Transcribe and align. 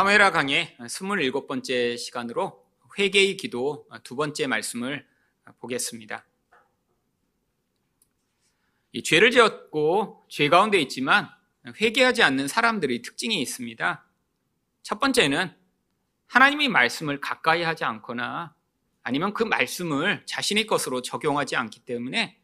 사무엘하 0.00 0.30
강의 0.30 0.74
27번째 0.78 1.98
시간으로 1.98 2.64
회개의 2.98 3.36
기도 3.36 3.86
두 4.02 4.16
번째 4.16 4.46
말씀을 4.46 5.06
보겠습니다. 5.58 6.24
이 8.92 9.02
죄를 9.02 9.30
지었고 9.30 10.24
죄 10.30 10.48
가운데 10.48 10.80
있지만 10.80 11.28
회개하지 11.78 12.22
않는 12.22 12.48
사람들의 12.48 13.02
특징이 13.02 13.42
있습니다. 13.42 14.06
첫 14.82 15.00
번째는 15.00 15.54
하나님의 16.28 16.68
말씀을 16.68 17.20
가까이 17.20 17.62
하지 17.62 17.84
않거나 17.84 18.54
아니면 19.02 19.34
그 19.34 19.42
말씀을 19.42 20.24
자신의 20.24 20.66
것으로 20.66 21.02
적용하지 21.02 21.56
않기 21.56 21.80
때문에 21.80 22.40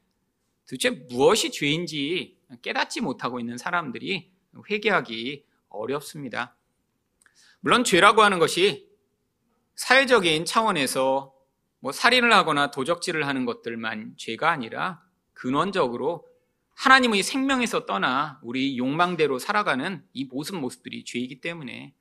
도대체 0.68 0.90
무엇이 0.90 1.50
죄인지 1.50 2.38
깨닫지 2.60 3.00
못하고 3.00 3.40
있는 3.40 3.56
사람들이 3.56 4.30
회개하기 4.70 5.46
어렵습니다. 5.70 6.55
물론 7.66 7.82
죄라고 7.82 8.22
하는 8.22 8.38
것이 8.38 8.88
사회적인 9.74 10.44
차원에서 10.44 11.34
뭐 11.80 11.90
살인을 11.90 12.32
하거나 12.32 12.70
도적질을 12.70 13.26
하는 13.26 13.44
것들만 13.44 14.14
죄가 14.16 14.52
아니라 14.52 15.02
근원적으로 15.32 16.28
하나님의 16.76 17.24
생명에서 17.24 17.84
떠나 17.84 18.38
우리 18.44 18.78
욕망대로 18.78 19.40
살아가는 19.40 20.06
이 20.12 20.26
모습 20.26 20.54
모습들이 20.54 21.04
죄이기 21.04 21.40
때문에 21.40 21.92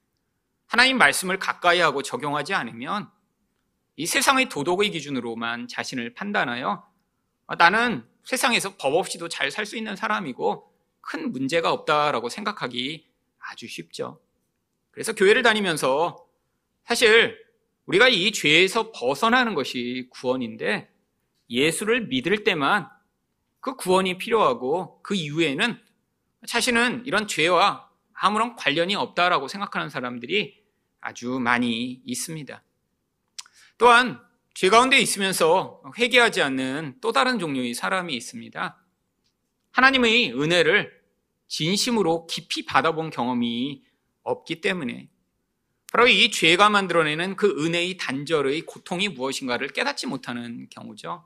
하나님 0.67 0.99
말씀을 0.99 1.39
가까이 1.39 1.79
하고 1.79 2.03
적용하지 2.03 2.53
않으면 2.53 3.09
이 3.95 4.05
세상의 4.05 4.49
도덕의 4.49 4.91
기준으로만 4.91 5.67
자신을 5.67 6.13
판단하여 6.13 6.87
아, 7.47 7.55
나는 7.55 8.07
세상에서 8.23 8.75
법 8.77 8.93
없이도 8.93 9.29
잘 9.29 9.49
살 9.49 9.65
수 9.65 9.77
있는 9.77 9.95
사람이고 9.95 10.71
큰 11.01 11.31
문제가 11.31 11.71
없다라고 11.71 12.29
생각하기 12.29 13.09
아주 13.39 13.67
쉽죠. 13.67 14.21
그래서 14.95 15.13
교회를 15.13 15.43
다니면서 15.43 16.25
사실 16.85 17.37
우리가 17.85 18.07
이 18.07 18.31
죄에서 18.31 18.93
벗어나는 18.93 19.53
것이 19.53 20.07
구원인데 20.09 20.89
예수를 21.49 22.07
믿을 22.07 22.45
때만 22.45 22.87
그 23.59 23.75
구원이 23.75 24.17
필요하고 24.17 25.01
그 25.03 25.13
이후에는 25.13 25.77
자신은 26.47 27.03
이런 27.05 27.27
죄와 27.27 27.89
아무런 28.13 28.55
관련이 28.55 28.95
없다라고 28.95 29.49
생각하는 29.49 29.89
사람들이 29.89 30.63
아주 31.01 31.39
많이 31.39 32.01
있습니다. 32.05 32.63
또한 33.77 34.21
죄 34.53 34.69
가운데 34.69 34.97
있으면서 34.97 35.83
회개하지 35.97 36.41
않는 36.41 36.99
또 37.01 37.11
다른 37.11 37.37
종류의 37.37 37.73
사람이 37.73 38.15
있습니다. 38.15 38.81
하나님의 39.71 40.31
은혜를 40.39 41.01
진심으로 41.49 42.27
깊이 42.27 42.63
받아본 42.63 43.09
경험이 43.09 43.83
없기 44.25 44.59
때문에 44.59 45.09
바로 45.93 46.07
이 46.07 46.29
죄가 46.29 46.69
만들어내는 46.69 47.37
그 47.37 47.63
은혜의 47.63 47.95
단절의 47.95 48.63
고통이 48.63 49.07
무엇인가를 49.09 49.69
깨닫지 49.69 50.07
못하는 50.07 50.67
경우죠. 50.69 51.25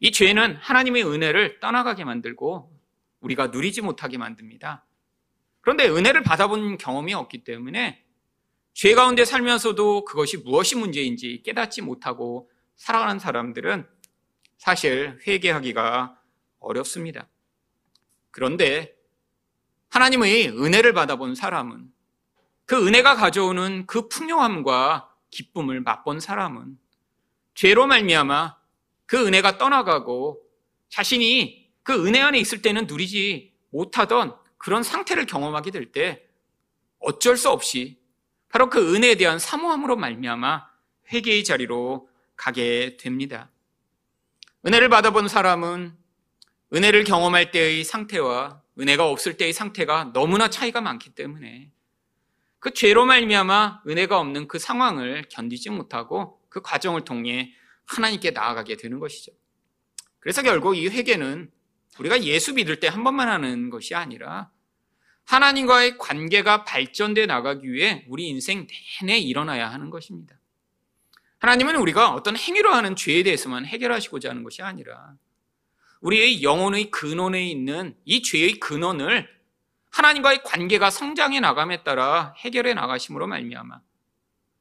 이 0.00 0.10
죄는 0.10 0.56
하나님의 0.56 1.04
은혜를 1.04 1.60
떠나가게 1.60 2.04
만들고 2.04 2.76
우리가 3.20 3.48
누리지 3.48 3.82
못하게 3.82 4.18
만듭니다. 4.18 4.84
그런데 5.60 5.88
은혜를 5.88 6.24
받아본 6.24 6.78
경험이 6.78 7.14
없기 7.14 7.44
때문에 7.44 8.04
죄 8.74 8.94
가운데 8.94 9.24
살면서도 9.24 10.06
그것이 10.06 10.38
무엇이 10.38 10.76
문제인지 10.76 11.42
깨닫지 11.44 11.82
못하고 11.82 12.50
살아가는 12.74 13.20
사람들은 13.20 13.86
사실 14.56 15.20
회개하기가 15.24 16.18
어렵습니다. 16.58 17.28
그런데 18.32 18.96
하나님의 19.92 20.48
은혜를 20.48 20.94
받아본 20.94 21.34
사람은 21.34 21.92
그 22.64 22.86
은혜가 22.86 23.14
가져오는 23.14 23.86
그 23.86 24.08
풍요함과 24.08 25.10
기쁨을 25.30 25.82
맛본 25.82 26.18
사람은 26.18 26.78
죄로 27.54 27.86
말미암아 27.86 28.56
그 29.04 29.26
은혜가 29.26 29.58
떠나가고 29.58 30.40
자신이 30.88 31.70
그 31.82 32.06
은혜 32.06 32.20
안에 32.20 32.38
있을 32.38 32.62
때는 32.62 32.86
누리지 32.86 33.52
못하던 33.70 34.34
그런 34.56 34.82
상태를 34.82 35.26
경험하게 35.26 35.70
될 35.70 35.92
때 35.92 36.22
어쩔 36.98 37.36
수 37.36 37.50
없이 37.50 37.98
바로 38.48 38.70
그 38.70 38.94
은혜에 38.94 39.16
대한 39.16 39.38
사모함으로 39.38 39.96
말미암아 39.96 40.66
회개의 41.12 41.44
자리로 41.44 42.08
가게 42.36 42.96
됩니다. 42.96 43.50
은혜를 44.64 44.88
받아본 44.88 45.28
사람은 45.28 45.94
은혜를 46.72 47.04
경험할 47.04 47.50
때의 47.50 47.84
상태와 47.84 48.61
은혜가 48.78 49.08
없을 49.08 49.36
때의 49.36 49.52
상태가 49.52 50.12
너무나 50.12 50.48
차이가 50.48 50.80
많기 50.80 51.10
때문에 51.10 51.70
그 52.58 52.72
죄로 52.72 53.04
말미암아 53.06 53.82
은혜가 53.88 54.18
없는 54.18 54.48
그 54.48 54.58
상황을 54.58 55.26
견디지 55.28 55.70
못하고 55.70 56.40
그 56.48 56.62
과정을 56.62 57.02
통해 57.04 57.52
하나님께 57.86 58.30
나아가게 58.30 58.76
되는 58.76 58.98
것이죠. 58.98 59.32
그래서 60.20 60.42
결국 60.42 60.76
이 60.76 60.88
회개는 60.88 61.50
우리가 61.98 62.22
예수 62.24 62.54
믿을 62.54 62.80
때 62.80 62.88
한 62.88 63.04
번만 63.04 63.28
하는 63.28 63.68
것이 63.68 63.94
아니라 63.94 64.50
하나님과의 65.24 65.98
관계가 65.98 66.64
발전돼 66.64 67.26
나가기 67.26 67.70
위해 67.70 68.04
우리 68.08 68.28
인생 68.28 68.66
내내 69.00 69.18
일어나야 69.18 69.70
하는 69.70 69.90
것입니다. 69.90 70.36
하나님은 71.38 71.76
우리가 71.76 72.12
어떤 72.12 72.36
행위로 72.36 72.72
하는 72.72 72.94
죄에 72.94 73.22
대해서만 73.24 73.66
해결하시고자 73.66 74.30
하는 74.30 74.44
것이 74.44 74.62
아니라 74.62 75.16
우리의 76.02 76.42
영혼의 76.42 76.90
근원에 76.90 77.44
있는 77.48 77.96
이 78.04 78.22
죄의 78.22 78.54
근원을 78.60 79.28
하나님과의 79.90 80.42
관계가 80.42 80.90
성장해 80.90 81.40
나감에 81.40 81.84
따라 81.84 82.34
해결해 82.38 82.74
나가심으로 82.74 83.26
말미암아 83.26 83.80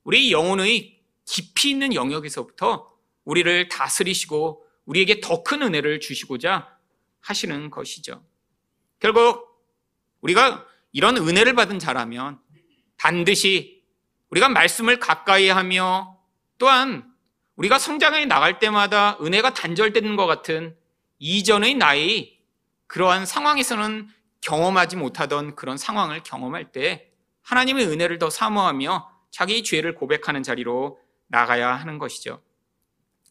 우리 0.04 0.32
영혼의 0.32 1.00
깊이 1.26 1.72
있는 1.72 1.94
영역에서부터 1.94 2.92
우리를 3.26 3.68
다스리시고 3.70 4.66
우리에게 4.86 5.20
더 5.22 5.44
큰 5.44 5.62
은혜를 5.62 6.00
주시고자 6.00 6.78
하시는 7.22 7.70
것이죠. 7.70 8.24
결국 9.00 9.48
우리가 10.22 10.66
이런 10.92 11.18
은혜를 11.18 11.54
받은 11.56 11.80
자라면 11.80 12.40
반드시 12.98 13.84
우리가 14.30 14.50
말씀을 14.50 15.00
가까이 15.00 15.50
하며 15.50 16.20
또한 16.58 17.10
우리가 17.56 17.80
성장해 17.80 18.26
나갈 18.26 18.60
때마다 18.60 19.18
은혜가 19.22 19.54
단절되는 19.54 20.16
것 20.16 20.26
같은 20.26 20.76
이전의 21.24 21.76
나의 21.76 22.40
그러한 22.88 23.28
상황에서는 23.28 24.10
경험하지 24.42 24.96
못하던 24.96 25.56
그런 25.56 25.78
상황을 25.78 26.24
경험할 26.24 26.72
때 26.72 27.12
하나님의 27.44 27.86
은혜를 27.86 28.18
더 28.18 28.32
사모하며 28.32 29.08
자기 29.30 29.64
죄를 29.64 29.94
고백하는 29.94 30.42
자리로 30.42 31.00
나가야 31.28 31.76
하는 31.76 32.00
것이죠. 32.00 32.42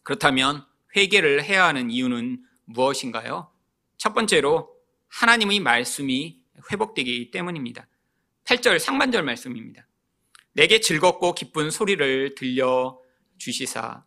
그렇다면 0.03 0.65
회개를 0.95 1.43
해야 1.43 1.65
하는 1.65 1.91
이유는 1.91 2.41
무엇인가요? 2.63 3.51
첫 3.97 4.13
번째로 4.13 4.73
하나님의 5.09 5.59
말씀이 5.59 6.39
회복되기 6.71 7.29
때문입니다. 7.31 7.87
8절 8.45 8.79
상반절 8.79 9.23
말씀입니다. 9.23 9.85
내게 10.53 10.79
즐겁고 10.79 11.35
기쁜 11.35 11.69
소리를 11.69 12.35
들려 12.35 12.97
주시사. 13.37 14.05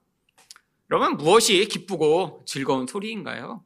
여러분 0.91 1.19
무엇이 1.19 1.67
기쁘고 1.69 2.44
즐거운 2.47 2.87
소리인가요? 2.87 3.62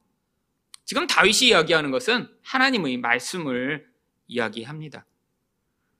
지금 0.88 1.06
다윗이 1.06 1.48
이야기하는 1.48 1.90
것은 1.90 2.30
하나님의 2.42 2.96
말씀을 2.96 3.86
이야기합니다. 4.26 5.04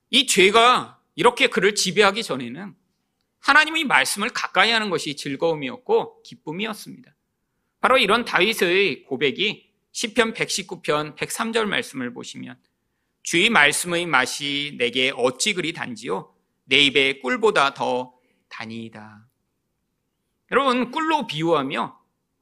이 0.08 0.26
죄가 0.26 0.98
이렇게 1.14 1.48
그를 1.48 1.74
지배하기 1.74 2.22
전에는 2.22 2.74
하나님의 3.40 3.84
말씀을 3.84 4.30
가까이 4.30 4.70
하는 4.70 4.88
것이 4.88 5.14
즐거움이었고 5.14 6.22
기쁨이었습니다. 6.22 7.14
바로 7.82 7.98
이런 7.98 8.24
다윗의 8.24 9.04
고백이 9.04 9.70
시편 9.92 10.32
119편 10.32 11.16
103절 11.16 11.66
말씀을 11.66 12.14
보시면 12.14 12.56
주의 13.22 13.50
말씀의 13.50 14.06
맛이 14.06 14.76
내게 14.78 15.12
어찌 15.14 15.52
그리 15.52 15.74
단지요 15.74 16.34
내 16.64 16.78
입에 16.78 17.20
꿀보다 17.20 17.74
더 17.74 18.14
다니이다. 18.48 19.28
여러분 20.50 20.90
꿀로 20.90 21.26
비유하며 21.26 21.97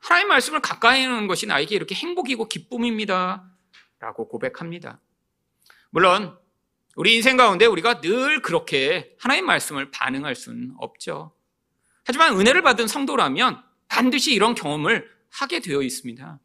하나님 0.07 0.29
말씀을 0.29 0.61
가까이 0.61 1.05
하는 1.05 1.27
것이 1.27 1.47
나에게 1.47 1.75
이렇게 1.75 1.97
행복이고 1.97 2.49
기쁨입니다. 2.49 3.45
라고 3.99 4.29
고백합니다. 4.29 5.01
물론 5.91 6.39
우리 6.95 7.17
인생 7.17 7.37
가운데 7.37 7.67
우리가 7.67 8.01
늘 8.01 8.41
그렇게 8.41 9.17
하나님 9.19 9.47
말씀을 9.47 9.91
반응할 9.91 10.37
수는 10.37 10.75
없죠. 10.79 11.33
하지만 12.05 12.39
은혜를 12.39 12.63
받은 12.63 12.87
성도라면 12.87 13.61
반드시 13.89 14.33
이런 14.33 14.55
경험을 14.55 15.11
하게 15.29 15.59
되어 15.59 15.83
있습니다. 15.83 16.39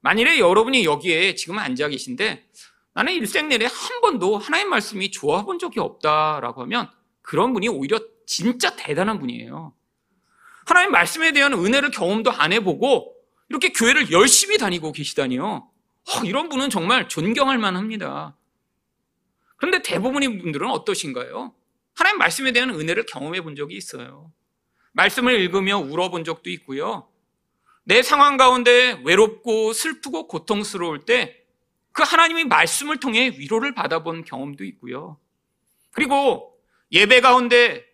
만일에 0.00 0.38
여러분이 0.38 0.86
여기에 0.86 1.34
지금 1.34 1.58
앉아 1.58 1.88
계신데 1.88 2.48
나는 2.94 3.12
일생 3.12 3.48
내내 3.50 3.66
한 3.66 4.00
번도 4.00 4.38
하나님 4.38 4.70
말씀이 4.70 5.10
좋아 5.10 5.44
본 5.44 5.58
적이 5.58 5.80
없다라고 5.80 6.62
하면 6.62 6.90
그런 7.20 7.52
분이 7.52 7.68
오히려 7.68 8.00
진짜 8.26 8.74
대단한 8.74 9.18
분이에요. 9.18 9.74
하나님 10.70 10.92
말씀에 10.92 11.32
대한 11.32 11.52
은혜를 11.52 11.90
경험도 11.90 12.30
안 12.30 12.52
해보고 12.52 13.14
이렇게 13.48 13.72
교회를 13.72 14.10
열심히 14.12 14.56
다니고 14.58 14.92
계시다니요. 14.92 15.44
어, 15.44 16.24
이런 16.24 16.48
분은 16.48 16.70
정말 16.70 17.08
존경할 17.08 17.58
만합니다. 17.58 18.36
그런데 19.56 19.82
대부분의 19.82 20.38
분들은 20.40 20.70
어떠신가요? 20.70 21.54
하나님 21.94 22.18
말씀에 22.18 22.52
대한 22.52 22.70
은혜를 22.70 23.04
경험해 23.06 23.42
본 23.42 23.56
적이 23.56 23.76
있어요. 23.76 24.32
말씀을 24.92 25.38
읽으며 25.40 25.78
울어본 25.78 26.24
적도 26.24 26.48
있고요. 26.50 27.08
내 27.84 28.02
상황 28.02 28.36
가운데 28.36 29.00
외롭고 29.04 29.72
슬프고 29.72 30.26
고통스러울 30.26 31.04
때 31.04 31.40
그 31.92 32.02
하나님의 32.02 32.44
말씀을 32.44 32.98
통해 32.98 33.34
위로를 33.36 33.74
받아본 33.74 34.24
경험도 34.24 34.64
있고요. 34.64 35.18
그리고 35.92 36.58
예배 36.92 37.20
가운데 37.20 37.84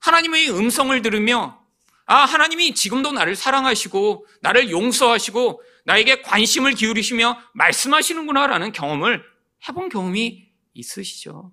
하나님의 0.00 0.50
음성을 0.50 1.00
들으며 1.02 1.63
아, 2.06 2.16
하나님이 2.16 2.74
지금도 2.74 3.12
나를 3.12 3.34
사랑하시고 3.34 4.26
나를 4.42 4.70
용서하시고 4.70 5.62
나에게 5.84 6.22
관심을 6.22 6.72
기울이시며 6.72 7.38
말씀하시는구나라는 7.54 8.72
경험을 8.72 9.24
해본 9.68 9.88
경험이 9.88 10.48
있으시죠. 10.74 11.52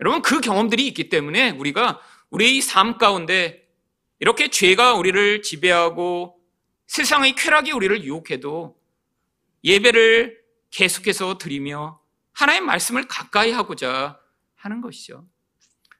여러분, 0.00 0.22
그 0.22 0.40
경험들이 0.40 0.86
있기 0.88 1.08
때문에 1.08 1.50
우리가 1.50 2.00
우리의 2.30 2.60
삶 2.60 2.98
가운데 2.98 3.68
이렇게 4.18 4.48
죄가 4.48 4.94
우리를 4.94 5.42
지배하고 5.42 6.40
세상의 6.86 7.34
쾌락이 7.34 7.72
우리를 7.72 8.04
유혹해도 8.04 8.76
예배를 9.64 10.40
계속해서 10.70 11.38
드리며 11.38 12.00
하나의 12.32 12.60
말씀을 12.62 13.06
가까이 13.06 13.52
하고자 13.52 14.18
하는 14.56 14.80
것이죠. 14.80 15.26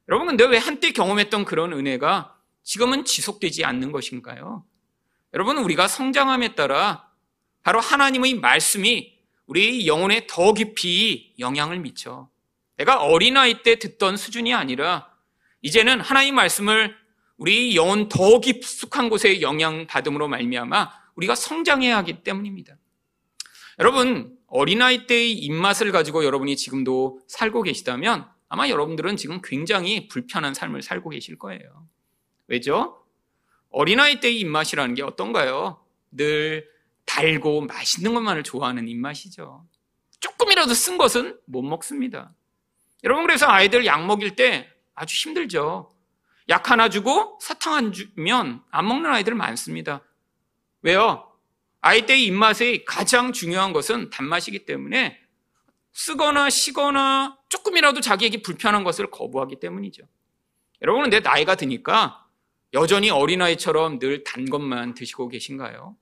여러분, 0.09 0.27
근데 0.27 0.45
왜 0.45 0.59
한때 0.59 0.93
경험했던 0.93 1.45
그런 1.45 1.73
은혜가 1.73 2.37
지금은 2.63 3.05
지속되지 3.05 3.65
않는 3.65 3.93
것인가요? 3.93 4.65
여러분, 5.35 5.59
우리가 5.59 5.89
성장함에 5.89 6.55
따라 6.55 7.09
바로 7.63 7.81
하나님의 7.81 8.35
말씀이 8.35 9.19
우리 9.47 9.87
영혼에 9.87 10.27
더 10.29 10.53
깊이 10.53 11.35
영향을 11.39 11.79
미쳐. 11.81 12.29
내가 12.77 13.03
어린아이 13.03 13.63
때 13.63 13.79
듣던 13.79 14.17
수준이 14.17 14.55
아니라 14.55 15.09
이제는 15.61 16.01
하나님 16.01 16.35
말씀을 16.35 16.97
우리 17.37 17.77
영혼 17.77 18.09
더 18.09 18.41
깊숙한 18.41 19.09
곳에 19.09 19.41
영향받음으로 19.41 20.29
말미암아 20.29 20.91
우리가 21.17 21.35
성장해야 21.35 21.97
하기 21.99 22.23
때문입니다. 22.23 22.77
여러분, 23.79 24.37
어린아이 24.47 25.07
때의 25.07 25.33
입맛을 25.33 25.93
가지고 25.93 26.25
여러분이 26.25 26.57
지금도 26.57 27.21
살고 27.27 27.63
계시다면 27.63 28.29
아마 28.49 28.69
여러분들은 28.69 29.17
지금 29.17 29.41
굉장히 29.43 30.09
불편한 30.09 30.53
삶을 30.53 30.83
살고 30.83 31.11
계실 31.11 31.39
거예요. 31.39 31.89
왜죠? 32.53 33.03
어린아이 33.71 34.21
때의 34.21 34.39
입맛이라는 34.41 34.95
게 34.95 35.03
어떤가요? 35.03 35.83
늘 36.11 36.69
달고 37.07 37.63
맛있는 37.63 38.13
것만을 38.13 38.43
좋아하는 38.43 38.89
입맛이죠. 38.89 39.67
조금이라도 40.21 40.75
쓴 40.75 40.99
것은 40.99 41.41
못 41.47 41.63
먹습니다. 41.63 42.35
여러분, 43.05 43.25
그래서 43.25 43.47
아이들 43.47 43.87
약 43.87 44.05
먹일 44.05 44.37
때 44.37 44.71
아주 44.95 45.17
힘들죠. 45.17 45.91
약 46.51 46.71
하나 46.71 46.91
주고 46.91 47.39
사탕 47.41 47.73
안 47.73 47.93
주면 47.93 48.63
안 48.71 48.87
먹는 48.87 49.11
아이들 49.11 49.35
많습니다. 49.35 50.03
왜요? 50.83 51.33
아이 51.81 52.05
때의 52.05 52.27
입맛의 52.27 52.85
가장 52.85 53.33
중요한 53.33 53.73
것은 53.73 54.11
단맛이기 54.11 54.67
때문에 54.67 55.19
쓰거나 55.95 56.51
시거나 56.51 57.39
조금이라도 57.49 58.03
자기에게 58.03 58.43
불편한 58.43 58.85
것을 58.85 59.11
거부하기 59.11 59.59
때문이죠. 59.59 60.03
여러분은 60.83 61.09
내 61.09 61.21
나이가 61.21 61.55
드니까 61.55 62.22
여전히 62.75 63.11
어린아이처럼 63.11 63.99
늘 63.99 64.25
단 64.25 64.47
것만 64.49 64.95
드시고 64.95 65.29
계신가요? 65.29 65.97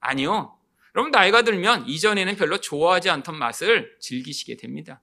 아니요. 0.00 0.56
여러분 0.94 1.10
나이가 1.12 1.42
들면 1.42 1.86
이전에는 1.88 2.36
별로 2.36 2.58
좋아하지 2.58 3.10
않던 3.10 3.36
맛을 3.38 3.96
즐기시게 4.00 4.56
됩니다. 4.56 5.00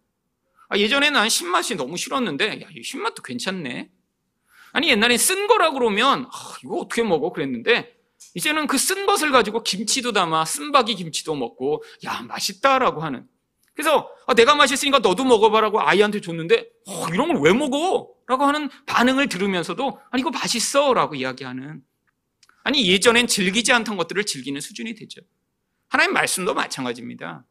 아, 0.68 0.78
예전에 0.78 1.10
난 1.12 1.30
신맛이 1.30 1.76
너무 1.76 1.96
싫었는데 1.96 2.62
야, 2.64 2.68
이 2.76 2.84
신맛도 2.84 3.22
괜찮네. 3.22 3.90
아니 4.74 4.90
옛날에 4.90 5.18
쓴 5.18 5.48
거라 5.48 5.72
그러면 5.72 6.26
아, 6.32 6.56
이거 6.64 6.78
어떻게 6.78 7.02
먹어 7.04 7.32
그랬는데 7.32 7.96
이제는 8.34 8.68
그 8.68 8.78
쓴 8.78 9.06
것을 9.06 9.32
가지고 9.32 9.64
김치도 9.64 10.12
담아 10.12 10.44
쓴박이 10.46 10.96
김치도 10.96 11.36
먹고 11.36 11.84
야 12.04 12.22
맛있다라고 12.24 13.02
하는 13.02 13.26
그래서 13.74 14.10
아, 14.28 14.34
내가 14.34 14.56
맛있으니까 14.56 15.00
너도 15.00 15.24
먹어봐라고 15.24 15.82
아이한테 15.82 16.20
줬는데 16.20 16.68
어, 16.88 17.08
이런 17.14 17.28
걸 17.32 17.38
왜 17.42 17.54
먹어? 17.54 18.15
라고 18.28 18.44
하는 18.46 18.70
반응을 18.86 19.30
들으면서도 19.30 20.00
아니 20.12 20.22
이거 20.22 20.32
맛있어 20.32 20.94
라고 20.94 21.16
이야기하는 21.16 21.84
아니 22.64 22.88
예전엔 22.88 23.28
즐기지 23.28 23.72
않던 23.74 23.98
것들을 23.98 24.26
즐기는 24.26 24.60
수준이 24.60 24.96
되죠. 24.96 25.22
하나님 25.88 26.14
말씀도 26.14 26.54
마찬가지입니다. 26.54 27.46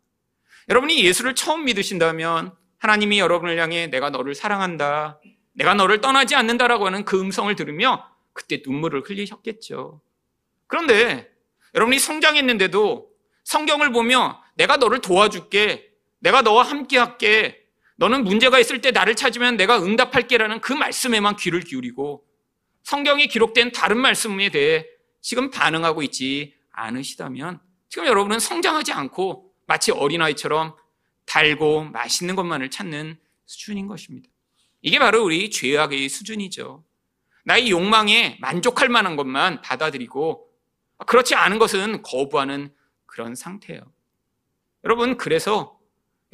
여러분이 0.69 1.05
예수를 1.05 1.35
처음 1.35 1.65
믿으신다면 1.65 2.55
하나님이 2.79 3.19
여러분을 3.19 3.59
향해 3.59 3.87
내가 3.87 4.11
너를 4.11 4.35
사랑한다. 4.35 5.21
내가 5.53 5.75
너를 5.75 6.00
떠나지 6.00 6.35
않는다라고 6.35 6.87
하는 6.87 7.05
그 7.05 7.21
음성을 7.21 7.55
들으며 7.55 8.09
그때 8.32 8.61
눈물을 8.67 9.03
흘리셨겠죠. 9.06 10.03
그런데 10.67 11.31
여러분이 11.75 11.99
성장했는데도 11.99 13.09
성경을 13.44 13.93
보며 13.93 14.43
내가 14.56 14.76
너를 14.76 15.00
도와줄게. 15.00 15.93
내가 16.19 16.43
너와 16.43 16.65
함께 16.65 16.99
할게. 16.99 17.63
너는 17.96 18.25
문제가 18.25 18.58
있을 18.58 18.81
때 18.81 18.91
나를 18.91 19.14
찾으면 19.14 19.56
내가 19.56 19.82
응답할게라는 19.82 20.61
그 20.61 20.73
말씀에만 20.73 21.37
귀를 21.37 21.61
기울이고 21.61 22.25
성경에 22.82 23.26
기록된 23.26 23.73
다른 23.73 23.99
말씀에 23.99 24.50
대해 24.50 24.87
지금 25.20 25.50
반응하고 25.50 26.02
있지 26.02 26.55
않으시다면 26.73 27.61
지금 27.88 28.06
여러분은 28.06 28.41
성장하지 28.41 28.93
않고 28.93 29.52
마치 29.67 29.93
어린아이처럼 29.93 30.75
달고 31.26 31.85
맛있는 31.85 32.37
것만을 32.37 32.70
찾는 32.70 33.19
수준인 33.46 33.87
것입니다. 33.87 34.29
이게 34.82 34.99
바로 34.99 35.25
우리 35.25 35.50
죄악의 35.50 36.08
수준이죠. 36.08 36.85
나의 37.44 37.70
욕망에 37.70 38.38
만족할 38.40 38.88
만한 38.88 39.17
것만 39.17 39.62
받아들이고 39.62 40.50
그렇지 41.06 41.35
않은 41.35 41.58
것은 41.58 42.02
거부하는 42.02 42.75
그런 43.06 43.35
상태예요. 43.35 43.81
여러분, 44.85 45.17
그래서 45.17 45.74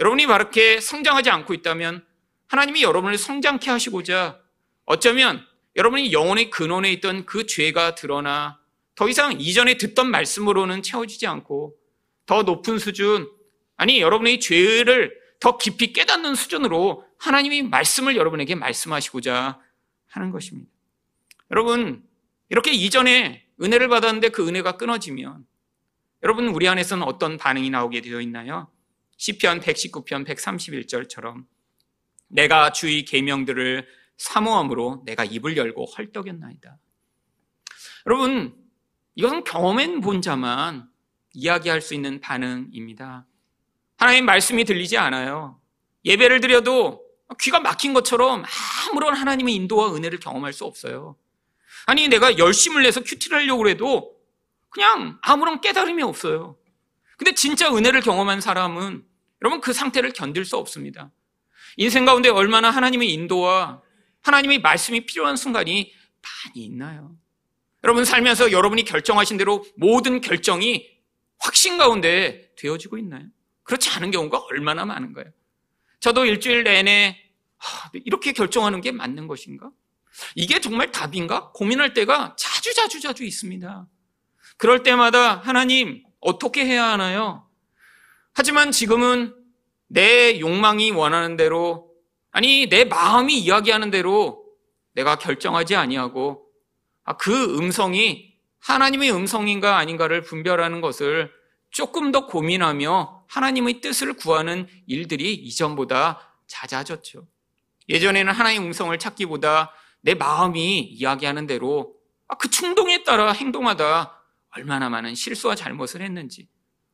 여러분이 0.00 0.26
바르게 0.26 0.80
성장하지 0.80 1.30
않고 1.30 1.54
있다면 1.54 2.04
하나님이 2.48 2.82
여러분을 2.82 3.18
성장케 3.18 3.70
하시고자 3.70 4.40
어쩌면 4.86 5.46
여러분이 5.76 6.12
영혼의 6.12 6.50
근원에 6.50 6.90
있던 6.94 7.26
그 7.26 7.46
죄가 7.46 7.94
드러나 7.94 8.58
더 8.94 9.08
이상 9.08 9.40
이전에 9.40 9.76
듣던 9.76 10.10
말씀으로는 10.10 10.82
채워지지 10.82 11.26
않고 11.26 11.76
더 12.26 12.42
높은 12.42 12.78
수준, 12.78 13.30
아니, 13.76 14.00
여러분의 14.00 14.40
죄를 14.40 15.18
더 15.40 15.56
깊이 15.56 15.92
깨닫는 15.92 16.34
수준으로 16.34 17.06
하나님이 17.18 17.62
말씀을 17.62 18.16
여러분에게 18.16 18.54
말씀하시고자 18.54 19.58
하는 20.08 20.30
것입니다. 20.30 20.70
여러분, 21.50 22.02
이렇게 22.50 22.72
이전에 22.72 23.46
은혜를 23.62 23.88
받았는데 23.88 24.30
그 24.30 24.46
은혜가 24.46 24.76
끊어지면 24.76 25.46
여러분 26.22 26.48
우리 26.48 26.68
안에서는 26.68 27.02
어떤 27.04 27.36
반응이 27.36 27.70
나오게 27.70 28.00
되어 28.02 28.20
있나요? 28.20 28.68
시편 29.20 29.60
119편 29.60 30.26
131절처럼 30.26 31.44
내가 32.28 32.72
주의 32.72 33.04
계명들을 33.04 33.86
사모함으로 34.16 35.02
내가 35.04 35.26
입을 35.26 35.58
열고 35.58 35.84
헐떡였나이다. 35.84 36.78
여러분, 38.06 38.56
이것은 39.16 39.44
경험한 39.44 40.00
본 40.00 40.22
자만 40.22 40.88
이야기할 41.34 41.82
수 41.82 41.92
있는 41.92 42.22
반응입니다. 42.22 43.26
하나님 43.98 44.24
말씀이 44.24 44.64
들리지 44.64 44.96
않아요. 44.96 45.60
예배를 46.06 46.40
드려도 46.40 47.04
귀가 47.40 47.60
막힌 47.60 47.92
것처럼 47.92 48.42
아무런 48.88 49.14
하나님의 49.14 49.54
인도와 49.54 49.94
은혜를 49.94 50.18
경험할 50.18 50.54
수 50.54 50.64
없어요. 50.64 51.14
아니, 51.84 52.08
내가 52.08 52.38
열심을 52.38 52.84
내서 52.84 53.02
큐티를 53.02 53.40
하려고 53.40 53.68
해도 53.68 54.16
그냥 54.70 55.18
아무런 55.20 55.60
깨달음이 55.60 56.02
없어요. 56.02 56.56
근데 57.18 57.34
진짜 57.34 57.70
은혜를 57.70 58.00
경험한 58.00 58.40
사람은 58.40 59.09
여러분 59.42 59.60
그 59.60 59.72
상태를 59.72 60.12
견딜 60.12 60.44
수 60.44 60.56
없습니다. 60.56 61.10
인생 61.76 62.04
가운데 62.04 62.28
얼마나 62.28 62.70
하나님의 62.70 63.12
인도와 63.12 63.82
하나님의 64.22 64.60
말씀이 64.60 65.06
필요한 65.06 65.36
순간이 65.36 65.92
많이 66.22 66.64
있나요? 66.66 67.16
여러분 67.84 68.04
살면서 68.04 68.52
여러분이 68.52 68.84
결정하신 68.84 69.38
대로 69.38 69.64
모든 69.76 70.20
결정이 70.20 70.86
확신 71.38 71.78
가운데 71.78 72.50
되어지고 72.56 72.98
있나요? 72.98 73.24
그렇지 73.62 73.88
않은 73.90 74.10
경우가 74.10 74.38
얼마나 74.50 74.84
많은가요? 74.84 75.26
저도 76.00 76.24
일주일 76.26 76.64
내내 76.64 77.18
이렇게 78.04 78.32
결정하는 78.32 78.80
게 78.80 78.92
맞는 78.92 79.26
것인가? 79.26 79.70
이게 80.34 80.60
정말 80.60 80.92
답인가? 80.92 81.50
고민할 81.52 81.94
때가 81.94 82.36
자주 82.38 82.74
자주 82.74 83.00
자주 83.00 83.24
있습니다. 83.24 83.86
그럴 84.58 84.82
때마다 84.82 85.36
하나님 85.36 86.02
어떻게 86.20 86.66
해야 86.66 86.84
하나요? 86.86 87.49
하지만 88.34 88.70
지금은 88.70 89.34
내 89.88 90.38
욕망이 90.40 90.90
원하는 90.90 91.36
대로 91.36 91.90
아니 92.30 92.68
내 92.68 92.84
마음이 92.84 93.36
이야기하는 93.38 93.90
대로 93.90 94.44
내가 94.94 95.16
결정하지 95.16 95.76
아니하고 95.76 96.46
아, 97.04 97.16
그 97.16 97.58
음성이 97.58 98.34
하나님의 98.60 99.12
음성인가 99.12 99.78
아닌가를 99.78 100.22
분별하는 100.22 100.80
것을 100.80 101.32
조금 101.70 102.12
더 102.12 102.26
고민하며 102.26 103.24
하나님의 103.28 103.80
뜻을 103.80 104.14
구하는 104.14 104.68
일들이 104.86 105.34
이전보다 105.34 106.36
잦아졌죠. 106.46 107.26
예전에는 107.88 108.32
하나님의 108.32 108.66
음성을 108.66 108.96
찾기보다 108.98 109.72
내 110.02 110.14
마음이 110.14 110.80
이야기하는 110.80 111.46
대로 111.46 111.94
아, 112.28 112.36
그 112.36 112.48
충동에 112.48 113.02
따라 113.02 113.32
행동하다 113.32 114.16
얼마나 114.56 114.88
많은 114.88 115.14
실수와 115.14 115.54
잘못을 115.54 116.02
했는지 116.02 116.48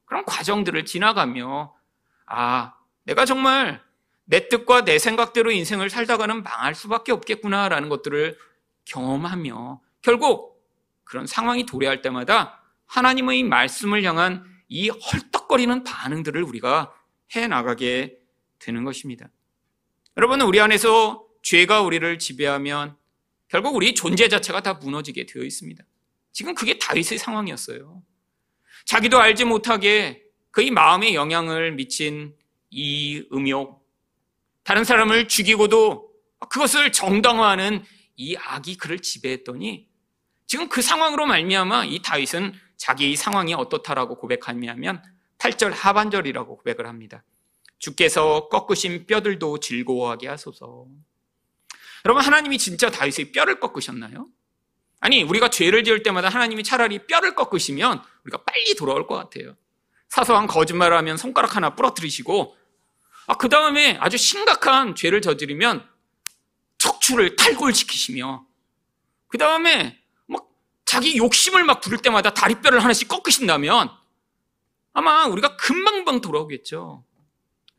그런 0.07 0.25
과정들을 0.25 0.85
지나가며 0.87 1.75
아, 2.27 2.75
내가 3.05 3.25
정말 3.25 3.85
내 4.25 4.49
뜻과 4.49 4.85
내 4.85 4.99
생각대로 4.99 5.51
인생을 5.51 5.91
살다가는 5.91 6.43
망할 6.43 6.75
수밖에 6.75 7.13
없겠구나라는 7.13 7.89
것들을 7.89 8.39
경험하며 8.87 9.81
결국 10.03 10.65
그런 11.05 11.27
상황이 11.27 11.67
도래할 11.67 12.03
때마다 12.03 12.61
하나님의 12.87 13.45
말씀을 13.45 14.03
향한 14.03 14.45
이 14.69 14.89
헐떡거리는 14.89 15.85
반응들을 15.85 16.43
우리가 16.43 16.93
해 17.37 17.47
나가게 17.47 18.19
되는 18.59 18.85
것입니다. 18.85 19.29
여러분, 20.17 20.41
우리 20.41 20.61
안에서 20.61 21.25
죄가 21.43 21.83
우리를 21.83 22.19
지배하면 22.19 22.97
결국 23.49 23.77
우리 23.77 23.95
존재 23.95 24.29
자체가 24.29 24.63
다 24.63 24.75
무너지게 24.75 25.27
되어 25.27 25.45
있습니다. 25.45 25.85
지금 26.33 26.55
그게 26.55 26.79
다윗의 26.79 27.19
상황이었어요. 27.19 28.03
자기도 28.87 29.19
알지 29.19 29.45
못하게 29.45 30.23
그의 30.52 30.71
마음에 30.71 31.12
영향을 31.12 31.73
미친 31.73 32.35
이 32.71 33.23
음욕, 33.33 33.85
다른 34.62 34.85
사람을 34.85 35.28
죽이고도 35.28 36.09
그것을 36.49 36.93
정당화하는 36.93 37.85
이 38.16 38.37
악이 38.37 38.78
그를 38.78 39.00
지배했더니 39.00 39.88
지금 40.47 40.69
그 40.69 40.81
상황으로 40.81 41.26
말미암아 41.26 41.87
이 41.87 42.00
다윗은 42.00 42.55
자기의 42.76 43.16
상황이 43.16 43.55
어떻다라고 43.55 44.19
고백하냐면 44.19 45.02
8절 45.38 45.73
하반절이라고 45.73 46.57
고백을 46.57 46.87
합니다. 46.87 47.25
주께서 47.78 48.49
꺾으신 48.49 49.07
뼈들도 49.07 49.59
즐거워하게 49.59 50.28
하소서. 50.28 50.87
여러분 52.05 52.25
하나님이 52.25 52.57
진짜 52.59 52.88
다윗의 52.88 53.33
뼈를 53.33 53.59
꺾으셨나요? 53.59 54.28
아니 55.00 55.23
우리가 55.23 55.50
죄를 55.50 55.85
지을 55.85 56.03
때마다 56.03 56.29
하나님이 56.29 56.65
차라리 56.65 57.07
뼈를 57.07 57.35
꺾으시면 57.35 58.03
우리가 58.25 58.43
빨리 58.45 58.75
돌아올 58.75 59.07
것 59.07 59.15
같아요. 59.17 59.57
사소한 60.09 60.47
거짓말을 60.47 60.97
하면 60.99 61.17
손가락 61.17 61.57
하나 61.57 61.75
부러뜨리시고 61.75 62.57
아, 63.26 63.35
그 63.37 63.49
다음에 63.49 63.97
아주 64.00 64.17
심각한 64.17 64.95
죄를 64.95 65.21
저지르면 65.21 65.87
척추를 66.79 67.37
탈골시키시며 67.37 68.47
그 69.29 69.38
다음에 69.38 70.00
막 70.26 70.49
자기 70.85 71.17
욕심을 71.17 71.65
막 71.65 71.81
부를 71.81 71.99
때마다 71.99 72.33
다리뼈를 72.33 72.83
하나씩 72.83 73.09
꺾으신다면 73.09 73.91
아마 74.93 75.26
우리가 75.26 75.57
금방방 75.57 76.21
돌아오겠죠. 76.21 77.05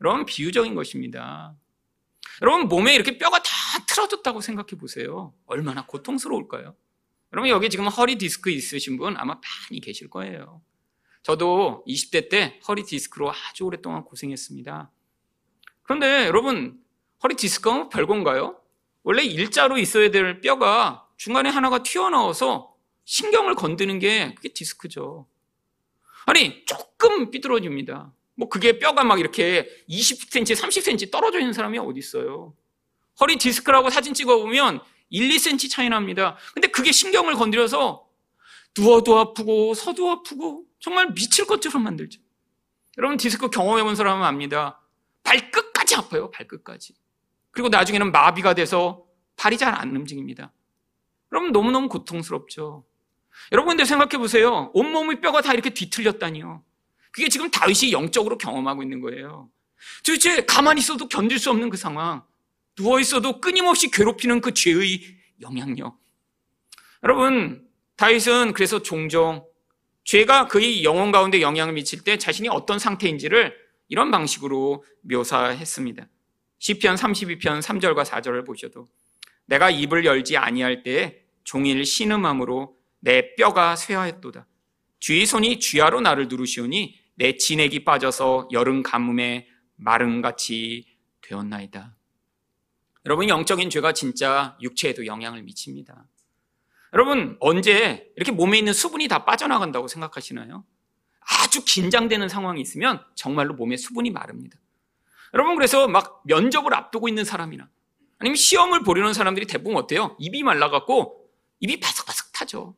여러분 0.00 0.26
비유적인 0.26 0.74
것입니다. 0.74 1.54
여러분 2.42 2.68
몸에 2.68 2.94
이렇게 2.94 3.18
뼈가 3.18 3.42
다 3.42 3.50
틀어졌다고 3.86 4.40
생각해 4.40 4.78
보세요. 4.78 5.34
얼마나 5.46 5.84
고통스러울까요? 5.86 6.76
여러분 7.32 7.50
여기 7.50 7.68
지금 7.68 7.86
허리 7.88 8.16
디스크 8.16 8.50
있으신 8.50 8.96
분 8.96 9.16
아마 9.16 9.34
많이 9.34 9.80
계실 9.80 10.08
거예요. 10.08 10.62
저도 11.22 11.84
20대 11.86 12.30
때 12.30 12.58
허리 12.66 12.84
디스크로 12.84 13.30
아주 13.30 13.64
오랫동안 13.64 14.04
고생했습니다. 14.04 14.90
그런데 15.82 16.26
여러분 16.26 16.80
허리 17.22 17.34
디스크가 17.34 17.90
별건가요? 17.90 18.60
원래 19.02 19.22
일자로 19.22 19.78
있어야 19.78 20.10
될 20.10 20.40
뼈가 20.40 21.06
중간에 21.16 21.50
하나가 21.50 21.82
튀어나와서 21.82 22.74
신경을 23.04 23.54
건드는 23.56 23.98
게 23.98 24.34
그게 24.34 24.50
디스크죠. 24.50 25.26
아니 26.26 26.64
조금 26.64 27.30
삐뚤어집니다. 27.30 28.12
뭐 28.36 28.48
그게 28.48 28.78
뼈가 28.78 29.02
막 29.04 29.18
이렇게 29.18 29.68
20cm, 29.88 30.54
30cm 30.54 31.10
떨어져 31.10 31.40
있는 31.40 31.52
사람이 31.52 31.78
어디 31.78 31.98
있어요? 31.98 32.54
허리 33.20 33.36
디스크라고 33.36 33.90
사진 33.90 34.14
찍어 34.14 34.38
보면 34.38 34.80
1, 35.10 35.28
2cm 35.28 35.70
차이 35.70 35.88
납니다. 35.88 36.36
근데 36.54 36.68
그게 36.68 36.92
신경을 36.92 37.34
건드려서 37.34 38.06
누워도 38.76 39.18
아프고 39.18 39.74
서도 39.74 40.10
아프고 40.10 40.64
정말 40.80 41.12
미칠 41.14 41.46
것처럼 41.46 41.82
만들죠. 41.84 42.20
여러분 42.98 43.16
디스크 43.16 43.48
경험해 43.50 43.82
본 43.82 43.96
사람은 43.96 44.24
압니다. 44.24 44.80
발끝까지 45.24 45.96
아파요. 45.96 46.30
발끝까지. 46.30 46.94
그리고 47.50 47.68
나중에는 47.68 48.12
마비가 48.12 48.54
돼서 48.54 49.04
발이 49.36 49.56
잘 49.58 49.74
안 49.74 49.94
움직입니다. 49.94 50.52
그럼 51.28 51.52
너무너무 51.52 51.88
고통스럽죠. 51.88 52.84
여러분 53.52 53.70
근데 53.70 53.84
생각해 53.84 54.18
보세요. 54.18 54.70
온몸의 54.74 55.20
뼈가 55.20 55.40
다 55.42 55.52
이렇게 55.52 55.70
뒤틀렸다니요. 55.70 56.64
그게 57.12 57.28
지금 57.28 57.50
다윗이 57.50 57.92
영적으로 57.92 58.36
경험하고 58.38 58.82
있는 58.82 59.00
거예요. 59.00 59.50
도대체 60.04 60.44
가만히 60.44 60.80
있어도 60.80 61.08
견딜 61.08 61.38
수 61.38 61.50
없는 61.50 61.70
그 61.70 61.76
상황. 61.76 62.24
누워 62.78 63.00
있어도 63.00 63.40
끊임없이 63.40 63.90
괴롭히는 63.90 64.40
그 64.40 64.54
죄의 64.54 65.00
영향력. 65.40 65.98
여러분, 67.02 67.66
다윗은 67.96 68.52
그래서 68.52 68.82
종종 68.82 69.44
죄가 70.04 70.46
그의 70.46 70.84
영혼 70.84 71.10
가운데 71.10 71.42
영향을 71.42 71.74
미칠 71.74 72.04
때 72.04 72.18
자신이 72.18 72.48
어떤 72.48 72.78
상태인지를 72.78 73.52
이런 73.88 74.12
방식으로 74.12 74.84
묘사했습니다. 75.02 76.08
시편 76.60 76.94
32편 76.94 77.60
3절과 77.60 78.04
4절을 78.04 78.46
보셔도 78.46 78.88
내가 79.46 79.70
입을 79.70 80.04
열지 80.04 80.36
아니할 80.36 80.84
때에 80.84 81.22
종일 81.42 81.84
신음함으로 81.84 82.76
내 83.00 83.34
뼈가 83.34 83.74
쇠하였도다. 83.74 84.46
주의 85.00 85.26
손이 85.26 85.58
쥐하로 85.58 86.00
나를 86.00 86.28
누르시오니 86.28 86.96
내 87.16 87.36
진액이 87.36 87.84
빠져서 87.84 88.50
여름 88.52 88.84
가뭄에 88.84 89.48
마름같이 89.76 90.86
되었나이다. 91.22 91.97
여러분 93.08 93.30
영적인 93.30 93.70
죄가 93.70 93.94
진짜 93.94 94.54
육체에도 94.60 95.06
영향을 95.06 95.42
미칩니다. 95.42 96.04
여러분 96.92 97.38
언제 97.40 98.12
이렇게 98.16 98.32
몸에 98.32 98.58
있는 98.58 98.74
수분이 98.74 99.08
다 99.08 99.24
빠져나간다고 99.24 99.88
생각하시나요? 99.88 100.62
아주 101.20 101.64
긴장되는 101.64 102.28
상황이 102.28 102.60
있으면 102.60 103.02
정말로 103.14 103.54
몸에 103.54 103.78
수분이 103.78 104.10
마릅니다. 104.10 104.58
여러분 105.32 105.56
그래서 105.56 105.88
막 105.88 106.20
면접을 106.26 106.74
앞두고 106.74 107.08
있는 107.08 107.24
사람이나 107.24 107.70
아니면 108.18 108.36
시험을 108.36 108.82
보려는 108.82 109.14
사람들이 109.14 109.46
대부분 109.46 109.76
어때요? 109.76 110.14
입이 110.18 110.42
말라갖고 110.42 111.30
입이 111.60 111.80
바삭바삭 111.80 112.32
타죠. 112.32 112.76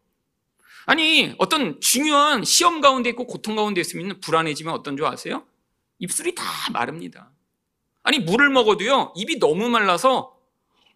아니 0.87 1.35
어떤 1.39 1.81
중요한 1.81 2.45
시험 2.45 2.81
가운데 2.81 3.11
있고 3.11 3.27
고통 3.27 3.57
가운데 3.57 3.81
있으면 3.81 4.21
불안해지면 4.21 4.73
어떤 4.75 4.97
줄 4.97 5.07
아세요? 5.07 5.45
입술이 5.99 6.37
다 6.37 6.45
마릅니다. 6.73 7.33
아니 8.03 8.19
물을 8.19 8.51
먹어도요 8.51 9.15
입이 9.17 9.39
너무 9.39 9.69
말라서 9.69 10.37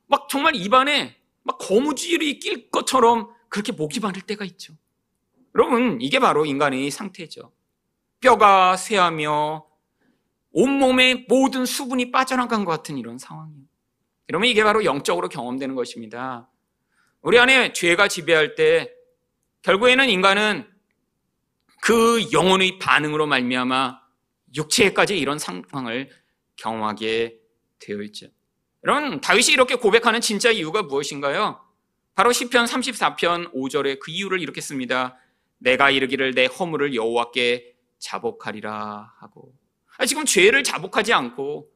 막 0.06 0.28
정말 0.28 0.54
입안에 0.56 1.16
막 1.42 1.58
거무줄이 1.58 2.38
낄 2.38 2.70
것처럼 2.70 3.28
그렇게 3.49 3.73
목이 3.73 4.00
마를 4.00 4.23
때가 4.23 4.44
있죠. 4.44 4.75
여러분, 5.54 6.00
이게 6.00 6.18
바로 6.18 6.44
인간의 6.44 6.90
상태죠. 6.90 7.52
뼈가 8.20 8.76
쇠하며 8.76 9.64
온몸의 10.52 11.26
모든 11.28 11.64
수분이 11.66 12.11
빠져나간 12.11 12.64
것 12.64 12.73
같은 12.73 12.99
이런 12.99 13.18
상황이에요. 13.18 13.64
여러분, 14.30 14.49
이게 14.49 14.64
바로 14.64 14.84
영적으로 14.84 15.28
경험되는 15.28 15.75
것입니다. 15.75 16.49
우리 17.20 17.38
안에 17.38 17.73
죄가 17.73 18.08
지배할 18.08 18.54
때 18.54 18.90
결국에는 19.62 20.08
인간은 20.08 20.66
그 21.80 22.32
영혼의 22.32 22.78
반응으로 22.78 23.26
말미암아 23.26 24.00
육체까지 24.56 25.18
이런 25.18 25.38
상황을 25.38 26.11
경험하게 26.56 27.38
되어 27.78 28.02
있죠. 28.02 28.26
여러분, 28.84 29.20
다윗이 29.20 29.52
이렇게 29.52 29.75
고백하는 29.76 30.20
진짜 30.20 30.50
이유가 30.50 30.82
무엇인가요? 30.82 31.61
바로 32.14 32.32
시편 32.32 32.66
34편 32.66 33.52
5절에 33.52 33.99
그 33.99 34.11
이유를 34.11 34.40
이렇게 34.40 34.61
씁니다. 34.61 35.18
내가 35.58 35.90
이르기를 35.90 36.34
내 36.34 36.46
허물을 36.46 36.94
여호와께 36.94 37.75
자복하리라 37.99 39.14
하고. 39.20 39.54
아니, 39.96 40.06
지금 40.06 40.25
죄를 40.25 40.62
자복하지 40.62 41.12
않고 41.12 41.70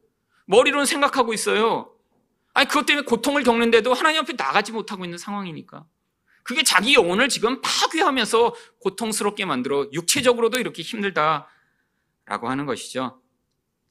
머리로는 0.45 0.85
생각하고 0.85 1.33
있어요. 1.33 1.93
아니 2.53 2.67
그것 2.67 2.85
때문에 2.85 3.05
고통을 3.05 3.43
겪는데도 3.43 3.93
하나님 3.93 4.21
앞에 4.21 4.33
나가지 4.33 4.71
못하고 4.71 5.05
있는 5.05 5.17
상황이니까. 5.17 5.85
그게 6.43 6.63
자기 6.63 6.95
영혼을 6.95 7.29
지금 7.29 7.61
파괴하면서 7.61 8.55
고통스럽게 8.79 9.45
만들어 9.45 9.87
육체적으로도 9.93 10.59
이렇게 10.59 10.81
힘들다라고 10.81 11.47
하는 12.49 12.65
것이죠. 12.65 13.21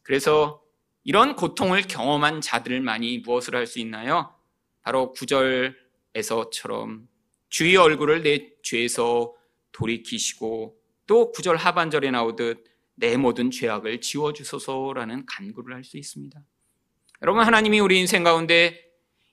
그래서 0.03 0.61
이런 1.09 1.37
고통을 1.37 1.85
경험한 1.85 2.43
자들만이 2.43 3.21
무엇을 3.21 3.55
할 3.57 3.67
수 3.67 3.79
있나요? 3.79 4.35
바로 4.83 5.15
구절에서처럼 5.15 7.09
주의 7.49 7.77
얼굴을 7.79 8.23
내 8.23 8.51
죄에서 8.63 9.35
돌이키시고 9.73 10.77
또 11.07 11.33
구절 11.33 11.57
하반절에 11.57 12.11
나오듯 12.11 12.63
내 12.95 13.17
모든 13.17 13.51
죄악을 13.51 14.03
지워주소서라는 14.03 15.25
간구를 15.25 15.75
할 15.75 15.83
수 15.83 15.97
있습니다. 15.97 16.39
여러분, 17.23 17.43
하나님이 17.43 17.81
우리 17.81 17.99
인생 17.99 18.23
가운데 18.23 18.85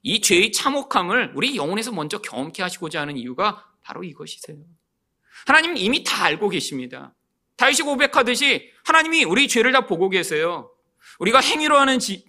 이 0.02 0.22
죄의 0.22 0.54
참혹함을 0.54 1.34
우리 1.36 1.58
영혼에서 1.58 1.92
먼저 1.92 2.22
경험케 2.22 2.64
하시고자 2.64 3.02
하는 3.02 3.18
이유가 3.18 3.70
바로 3.82 4.06
이것이세요. 4.06 4.60
하나님은 5.46 5.76
이미 5.76 6.06
다 6.06 6.24
알고 6.24 6.48
계십니다. 6.48 7.14
다윗이 7.58 7.82
고백하듯이 7.82 8.72
하나님이 8.86 9.26
우리 9.26 9.50
죄를 9.50 9.74
다 9.74 9.86
보고 9.86 10.08
계세요. 10.08 10.72
우리가 11.20 11.40
행위로 11.40 11.78
하는 11.78 12.00
지, 12.00 12.26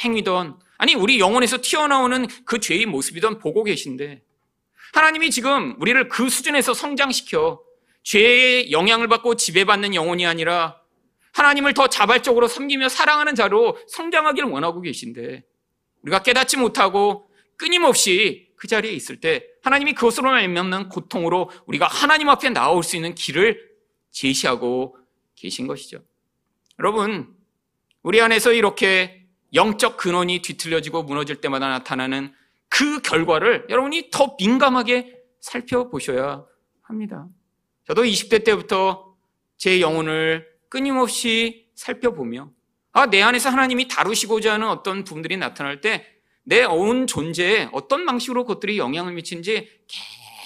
행위던 0.00 0.58
아니 0.78 0.94
우리 0.94 1.20
영혼에서 1.20 1.58
튀어나오는 1.60 2.26
그 2.44 2.60
죄의 2.60 2.86
모습이던 2.86 3.38
보고 3.38 3.64
계신데 3.64 4.22
하나님이 4.92 5.30
지금 5.30 5.76
우리를 5.80 6.08
그 6.08 6.28
수준에서 6.28 6.74
성장시켜 6.74 7.60
죄의 8.02 8.70
영향을 8.70 9.08
받고 9.08 9.36
지배받는 9.36 9.94
영혼이 9.94 10.26
아니라 10.26 10.80
하나님을 11.32 11.74
더 11.74 11.88
자발적으로 11.88 12.46
섬기며 12.46 12.88
사랑하는 12.88 13.34
자로 13.34 13.78
성장하기를 13.88 14.48
원하고 14.48 14.80
계신데 14.80 15.42
우리가 16.02 16.22
깨닫지 16.22 16.56
못하고 16.56 17.28
끊임없이 17.56 18.52
그 18.56 18.68
자리에 18.68 18.92
있을 18.92 19.20
때 19.20 19.44
하나님이 19.62 19.94
그것으로 19.94 20.30
말미암는 20.30 20.90
고통으로 20.90 21.50
우리가 21.66 21.86
하나님 21.86 22.28
앞에 22.28 22.50
나올 22.50 22.82
수 22.82 22.96
있는 22.96 23.14
길을 23.14 23.70
제시하고 24.10 24.96
계신 25.34 25.66
것이죠. 25.66 26.02
여러분, 26.78 27.33
우리 28.04 28.20
안에서 28.20 28.52
이렇게 28.52 29.26
영적 29.52 29.96
근원이 29.96 30.40
뒤틀려지고 30.42 31.02
무너질 31.02 31.40
때마다 31.40 31.68
나타나는 31.68 32.32
그 32.68 33.00
결과를 33.00 33.66
여러분이 33.68 34.10
더 34.12 34.36
민감하게 34.38 35.16
살펴보셔야 35.40 36.44
합니다. 36.82 37.26
저도 37.86 38.04
20대 38.04 38.44
때부터 38.44 39.16
제 39.56 39.80
영혼을 39.80 40.46
끊임없이 40.68 41.68
살펴보며 41.74 42.50
아, 42.92 43.06
내 43.06 43.22
안에서 43.22 43.48
하나님이 43.50 43.88
다루시고자 43.88 44.54
하는 44.54 44.68
어떤 44.68 45.02
부분들이 45.02 45.36
나타날 45.36 45.80
때 45.80 46.14
내 46.46 46.64
온 46.64 47.06
존재에 47.06 47.70
어떤 47.72 48.04
방식으로 48.04 48.44
그것들이 48.44 48.76
영향을 48.76 49.14
미치는지 49.14 49.66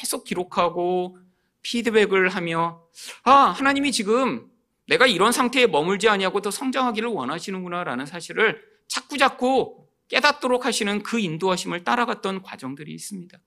계속 0.00 0.22
기록하고 0.22 1.18
피드백을 1.62 2.28
하며 2.28 2.82
아, 3.24 3.32
하나님이 3.32 3.90
지금 3.90 4.47
내가 4.88 5.06
이런 5.06 5.32
상태에 5.32 5.66
머물지 5.66 6.08
아니하고 6.08 6.40
더 6.40 6.50
성장하기를 6.50 7.10
원하시는구나라는 7.10 8.06
사실을 8.06 8.62
자꾸자꾸 8.88 9.86
깨닫도록 10.08 10.64
하시는 10.64 11.02
그 11.02 11.18
인도하심을 11.20 11.84
따라갔던 11.84 12.42
과정들이 12.42 12.92
있습니다. 12.94 13.38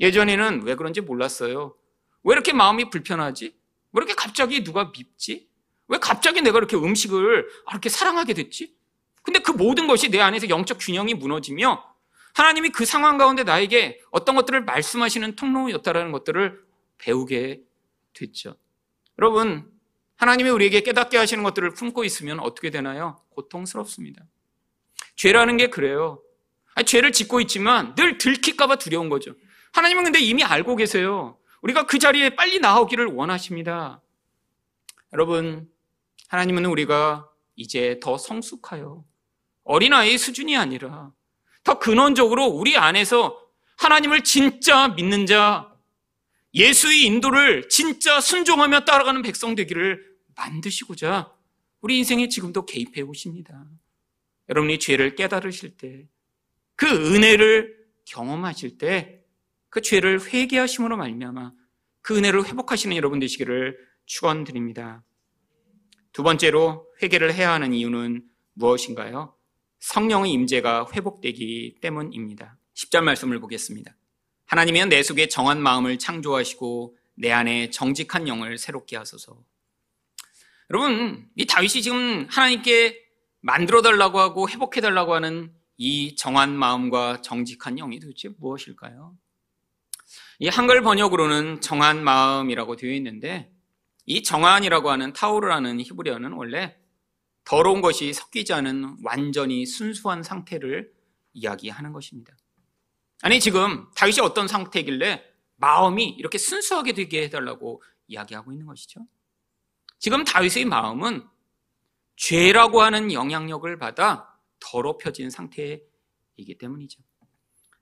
예전에는 0.00 0.62
왜 0.62 0.74
그런지 0.74 1.02
몰랐어요. 1.02 1.76
왜 2.22 2.32
이렇게 2.32 2.54
마음이 2.54 2.88
불편하지? 2.88 3.44
왜 3.44 3.98
이렇게 3.98 4.14
갑자기 4.14 4.64
누가 4.64 4.90
밉지? 4.90 5.46
왜 5.88 5.98
갑자기 5.98 6.40
내가 6.40 6.58
이렇게 6.58 6.76
음식을 6.76 7.46
이렇게 7.70 7.90
사랑하게 7.90 8.32
됐지? 8.32 8.74
근데 9.22 9.40
그 9.40 9.52
모든 9.52 9.86
것이 9.86 10.10
내 10.10 10.20
안에서 10.20 10.48
영적 10.48 10.78
균형이 10.80 11.12
무너지며 11.14 11.84
하나님이 12.32 12.70
그 12.70 12.86
상황 12.86 13.18
가운데 13.18 13.44
나에게 13.44 14.00
어떤 14.10 14.34
것들을 14.34 14.64
말씀하시는 14.64 15.36
통로였다라는 15.36 16.10
것들을 16.10 16.64
배우게 16.96 17.62
됐죠. 18.14 18.56
여러분, 19.18 19.73
하나님이 20.16 20.50
우리에게 20.50 20.80
깨닫게 20.82 21.18
하시는 21.18 21.42
것들을 21.42 21.74
품고 21.74 22.04
있으면 22.04 22.40
어떻게 22.40 22.70
되나요? 22.70 23.20
고통스럽습니다. 23.30 24.24
죄라는 25.16 25.56
게 25.56 25.68
그래요. 25.68 26.20
아니, 26.74 26.86
죄를 26.86 27.12
짓고 27.12 27.40
있지만 27.42 27.94
늘 27.94 28.18
들킬까봐 28.18 28.76
두려운 28.76 29.08
거죠. 29.08 29.34
하나님은 29.72 30.04
근데 30.04 30.20
이미 30.20 30.44
알고 30.44 30.76
계세요. 30.76 31.38
우리가 31.62 31.86
그 31.86 31.98
자리에 31.98 32.36
빨리 32.36 32.58
나오기를 32.60 33.06
원하십니다. 33.06 34.02
여러분, 35.12 35.68
하나님은 36.28 36.64
우리가 36.66 37.28
이제 37.56 37.98
더 38.02 38.18
성숙하여 38.18 39.04
어린아이의 39.64 40.18
수준이 40.18 40.56
아니라 40.56 41.12
더 41.62 41.78
근원적으로 41.78 42.44
우리 42.46 42.76
안에서 42.76 43.40
하나님을 43.76 44.24
진짜 44.24 44.88
믿는 44.88 45.26
자, 45.26 45.73
예수의 46.54 47.02
인도를 47.02 47.68
진짜 47.68 48.20
순종하며 48.20 48.84
따라가는 48.84 49.22
백성 49.22 49.54
되기를 49.54 50.04
만드시고자 50.36 51.32
우리 51.80 51.98
인생에 51.98 52.28
지금도 52.28 52.64
개입해 52.64 53.02
오십니다. 53.02 53.66
여러분이 54.48 54.78
죄를 54.78 55.14
깨달으실 55.14 55.76
때, 55.76 56.08
그 56.76 56.86
은혜를 56.86 57.76
경험하실 58.06 58.78
때, 58.78 59.22
그 59.68 59.80
죄를 59.80 60.20
회개하심으로 60.32 60.96
말미암아 60.96 61.52
그 62.00 62.16
은혜를 62.16 62.46
회복하시는 62.46 62.96
여러분 62.96 63.18
되시기를 63.18 63.76
축원드립니다. 64.06 65.02
두 66.12 66.22
번째로 66.22 66.86
회개를 67.02 67.34
해야 67.34 67.52
하는 67.52 67.72
이유는 67.72 68.24
무엇인가요? 68.52 69.36
성령의 69.80 70.32
임재가 70.32 70.90
회복되기 70.94 71.78
때문입니다. 71.80 72.56
10절 72.74 73.02
말씀을 73.02 73.40
보겠습니다. 73.40 73.96
하나님은 74.54 74.88
내 74.88 75.02
속에 75.02 75.26
정한 75.26 75.60
마음을 75.60 75.98
창조하시고 75.98 76.96
내 77.14 77.32
안에 77.32 77.70
정직한 77.70 78.28
영을 78.28 78.56
새롭게 78.56 78.96
하소서. 78.96 79.36
여러분, 80.70 81.28
이 81.34 81.44
다윗이 81.44 81.82
지금 81.82 82.28
하나님께 82.30 83.04
만들어 83.40 83.82
달라고 83.82 84.20
하고 84.20 84.48
회복해 84.48 84.80
달라고 84.80 85.12
하는 85.12 85.52
이 85.76 86.14
정한 86.14 86.56
마음과 86.56 87.22
정직한 87.22 87.74
영이 87.74 87.98
도대체 87.98 88.28
무엇일까요? 88.38 89.16
이 90.38 90.46
한글 90.46 90.82
번역으로는 90.82 91.60
정한 91.60 92.04
마음이라고 92.04 92.76
되어 92.76 92.92
있는데 92.92 93.52
이 94.06 94.22
정한이라고 94.22 94.88
하는 94.88 95.12
타오르라는 95.12 95.80
히브리어는 95.80 96.30
원래 96.30 96.76
더러운 97.42 97.80
것이 97.80 98.12
섞이지 98.12 98.52
않은 98.52 98.98
완전히 99.02 99.66
순수한 99.66 100.22
상태를 100.22 100.92
이야기하는 101.32 101.92
것입니다. 101.92 102.36
아니 103.24 103.40
지금 103.40 103.90
다윗이 103.94 104.20
어떤 104.20 104.46
상태길래 104.46 105.24
마음이 105.56 106.10
이렇게 106.18 106.36
순수하게 106.36 106.92
되게 106.92 107.22
해달라고 107.22 107.82
이야기하고 108.06 108.52
있는 108.52 108.66
것이죠. 108.66 109.00
지금 109.98 110.24
다윗의 110.24 110.66
마음은 110.66 111.26
죄라고 112.16 112.82
하는 112.82 113.10
영향력을 113.10 113.78
받아 113.78 114.38
더럽혀진 114.60 115.30
상태이기 115.30 116.58
때문이죠. 116.60 117.00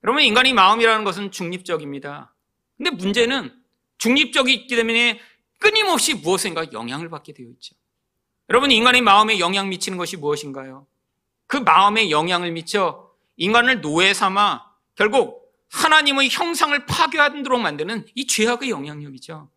여러분 0.04 0.22
인간의 0.22 0.52
마음이라는 0.52 1.02
것은 1.02 1.32
중립적입니다. 1.32 2.32
근데 2.76 2.90
문제는 2.90 3.52
중립적이기 3.98 4.76
때문에 4.76 5.20
끊임없이 5.58 6.14
무엇인가 6.14 6.70
영향을 6.72 7.08
받게 7.08 7.32
되어 7.32 7.48
있죠. 7.54 7.74
여러분, 8.48 8.70
인간의 8.70 9.00
마음에 9.00 9.38
영향 9.38 9.68
미치는 9.68 9.98
것이 9.98 10.16
무엇인가요? 10.16 10.86
그 11.46 11.56
마음에 11.56 12.10
영향을 12.10 12.52
미쳐 12.52 13.10
인간을 13.36 13.80
노예 13.80 14.14
삼아 14.14 14.71
결국 14.94 15.42
하나님의 15.70 16.28
형상을 16.30 16.86
파괴하도록 16.86 17.60
만드는 17.60 18.06
이 18.14 18.26
죄악의 18.26 18.70
영향력이죠. 18.70 19.50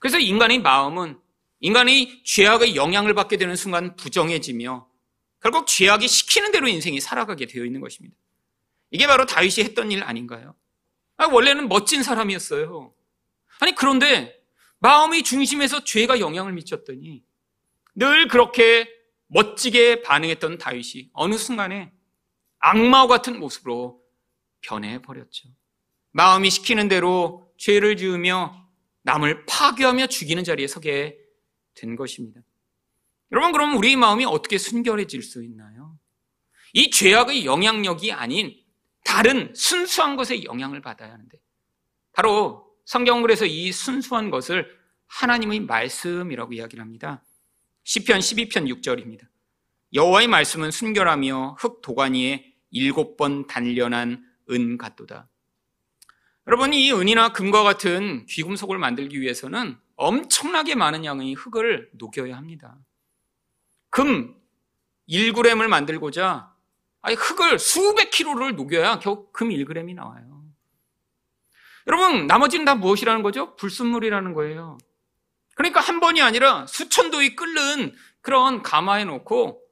그래서 0.00 0.18
인간의 0.18 0.60
마음은 0.60 1.18
인간의 1.60 2.22
죄악의 2.24 2.76
영향을 2.76 3.14
받게 3.14 3.36
되는 3.36 3.56
순간 3.56 3.96
부정해지며 3.96 4.88
결국 5.40 5.66
죄악이 5.66 6.06
시키는 6.06 6.52
대로 6.52 6.68
인생이 6.68 7.00
살아가게 7.00 7.46
되어 7.46 7.64
있는 7.64 7.80
것입니다. 7.80 8.16
이게 8.90 9.06
바로 9.06 9.26
다윗이 9.26 9.64
했던 9.64 9.90
일 9.90 10.02
아닌가요? 10.02 10.54
아, 11.16 11.26
원래는 11.26 11.68
멋진 11.68 12.02
사람이었어요. 12.02 12.92
아니, 13.60 13.74
그런데 13.74 14.40
마음의 14.78 15.24
중심에서 15.24 15.84
죄가 15.84 16.20
영향을 16.20 16.52
미쳤더니 16.52 17.24
늘 17.94 18.28
그렇게 18.28 18.88
멋지게 19.26 20.02
반응했던 20.02 20.58
다윗이 20.58 21.10
어느 21.12 21.36
순간에 21.36 21.92
악마와 22.60 23.08
같은 23.08 23.38
모습으로 23.38 23.97
변해 24.60 25.00
버렸죠. 25.00 25.48
마음이 26.12 26.50
시키는 26.50 26.88
대로 26.88 27.52
죄를 27.58 27.96
지으며 27.96 28.68
남을 29.02 29.46
파괴하며 29.46 30.08
죽이는 30.08 30.44
자리에 30.44 30.66
서게 30.66 31.18
된 31.74 31.96
것입니다. 31.96 32.40
여러분, 33.32 33.52
그럼 33.52 33.76
우리의 33.76 33.96
마음이 33.96 34.24
어떻게 34.24 34.58
순결해질 34.58 35.22
수 35.22 35.44
있나요? 35.44 35.98
이 36.72 36.90
죄악의 36.90 37.44
영향력이 37.44 38.12
아닌 38.12 38.54
다른 39.04 39.52
순수한 39.54 40.16
것에 40.16 40.44
영향을 40.44 40.80
받아야 40.80 41.12
하는데, 41.12 41.38
바로 42.12 42.68
성경은 42.84 43.22
그래서 43.22 43.46
이 43.46 43.70
순수한 43.70 44.30
것을 44.30 44.76
하나님의 45.06 45.60
말씀이라고 45.60 46.52
이야기를 46.52 46.82
합니다. 46.82 47.22
시편 47.84 48.18
12편 48.20 48.82
6절입니다. 48.82 49.26
여호와의 49.94 50.28
말씀은 50.28 50.70
순결하며 50.70 51.56
흙 51.58 51.80
도가니에 51.80 52.54
일곱 52.70 53.16
번 53.16 53.46
단련한 53.46 54.27
은 54.50 54.78
같도다. 54.78 55.28
여러분 56.46 56.72
이 56.72 56.92
은이나 56.92 57.32
금과 57.32 57.62
같은 57.62 58.24
귀금속을 58.26 58.78
만들기 58.78 59.20
위해서는 59.20 59.78
엄청나게 59.96 60.74
많은 60.74 61.04
양의 61.04 61.34
흙을 61.34 61.90
녹여야 61.92 62.36
합니다. 62.36 62.78
금 63.90 64.34
1g을 65.08 65.68
만들고자 65.68 66.54
흙을 67.02 67.58
수백 67.58 68.10
킬로를 68.10 68.56
녹여야 68.56 68.98
겨우 68.98 69.30
금 69.32 69.50
1g이 69.50 69.94
나와요. 69.94 70.44
여러분, 71.86 72.26
나머지는 72.26 72.66
다 72.66 72.74
무엇이라는 72.74 73.22
거죠? 73.22 73.56
불순물이라는 73.56 74.34
거예요. 74.34 74.76
그러니까 75.54 75.80
한 75.80 76.00
번이 76.00 76.20
아니라 76.20 76.66
수천 76.66 77.10
도의 77.10 77.34
끓는 77.34 77.94
그런 78.20 78.62
가마에 78.62 79.04
놓고 79.04 79.62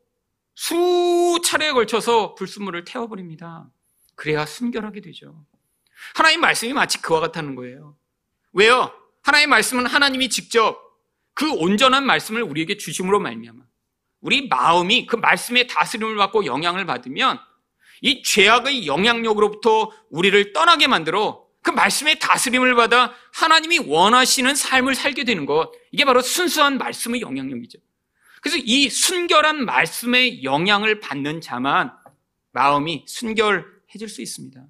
수차례에 0.54 1.72
걸쳐서 1.72 2.34
불순물을 2.34 2.84
태워버립니다. 2.84 3.68
그래야 4.16 4.44
순결하게 4.44 5.00
되죠. 5.02 5.46
하나님 6.14 6.40
말씀이 6.40 6.72
마치 6.72 7.00
그와 7.00 7.20
같다는 7.20 7.55
거예요. 7.55 7.96
왜요? 8.52 8.92
하나님 9.22 9.50
말씀은 9.50 9.87
하나님이 9.87 10.29
직접 10.29 10.81
그 11.35 11.50
온전한 11.52 12.05
말씀을 12.07 12.42
우리에게 12.42 12.76
주심으로 12.76 13.20
말미암아 13.20 13.62
우리 14.20 14.48
마음이 14.48 15.07
그 15.07 15.16
말씀의 15.16 15.68
다스림을 15.68 16.16
받고 16.16 16.46
영향을 16.46 16.87
받으면 16.87 17.38
이 18.00 18.22
죄악의 18.22 18.87
영향력으로부터 18.87 19.92
우리를 20.11 20.52
떠나게 20.52 20.87
만들어 20.87 21.46
그 21.62 21.70
말씀의 21.70 22.18
다스림을 22.18 22.74
받아 22.76 23.12
하나님이 23.35 23.81
원하시는 23.81 24.55
삶을 24.55 24.94
살게 24.94 25.24
되는 25.24 25.46
것. 25.46 25.72
이게 25.90 26.05
바로 26.05 26.20
순수한 26.20 26.79
말씀의 26.79 27.20
영향력이죠. 27.20 27.79
그래서 28.40 28.59
이 28.64 28.88
순결한 28.88 29.64
말씀의 29.64 30.44
영향을 30.44 31.00
받는 31.00 31.40
자만 31.40 31.92
마음이 32.52 33.05
순결 33.09 33.75
해질 33.94 34.09
수 34.09 34.22
있습니다. 34.22 34.66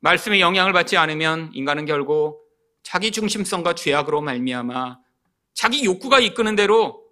말씀의 0.00 0.40
영향을 0.40 0.72
받지 0.72 0.96
않으면 0.96 1.50
인간은 1.54 1.86
결국 1.86 2.42
자기 2.82 3.10
중심성과 3.10 3.74
죄악으로 3.74 4.20
말미암아 4.20 4.98
자기 5.54 5.84
욕구가 5.84 6.20
이끄는 6.20 6.56
대로 6.56 7.04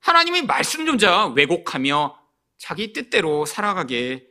하나님의 0.00 0.44
말씀조차 0.44 1.28
왜곡하며 1.28 2.18
자기 2.58 2.92
뜻대로 2.92 3.46
살아가게 3.46 4.26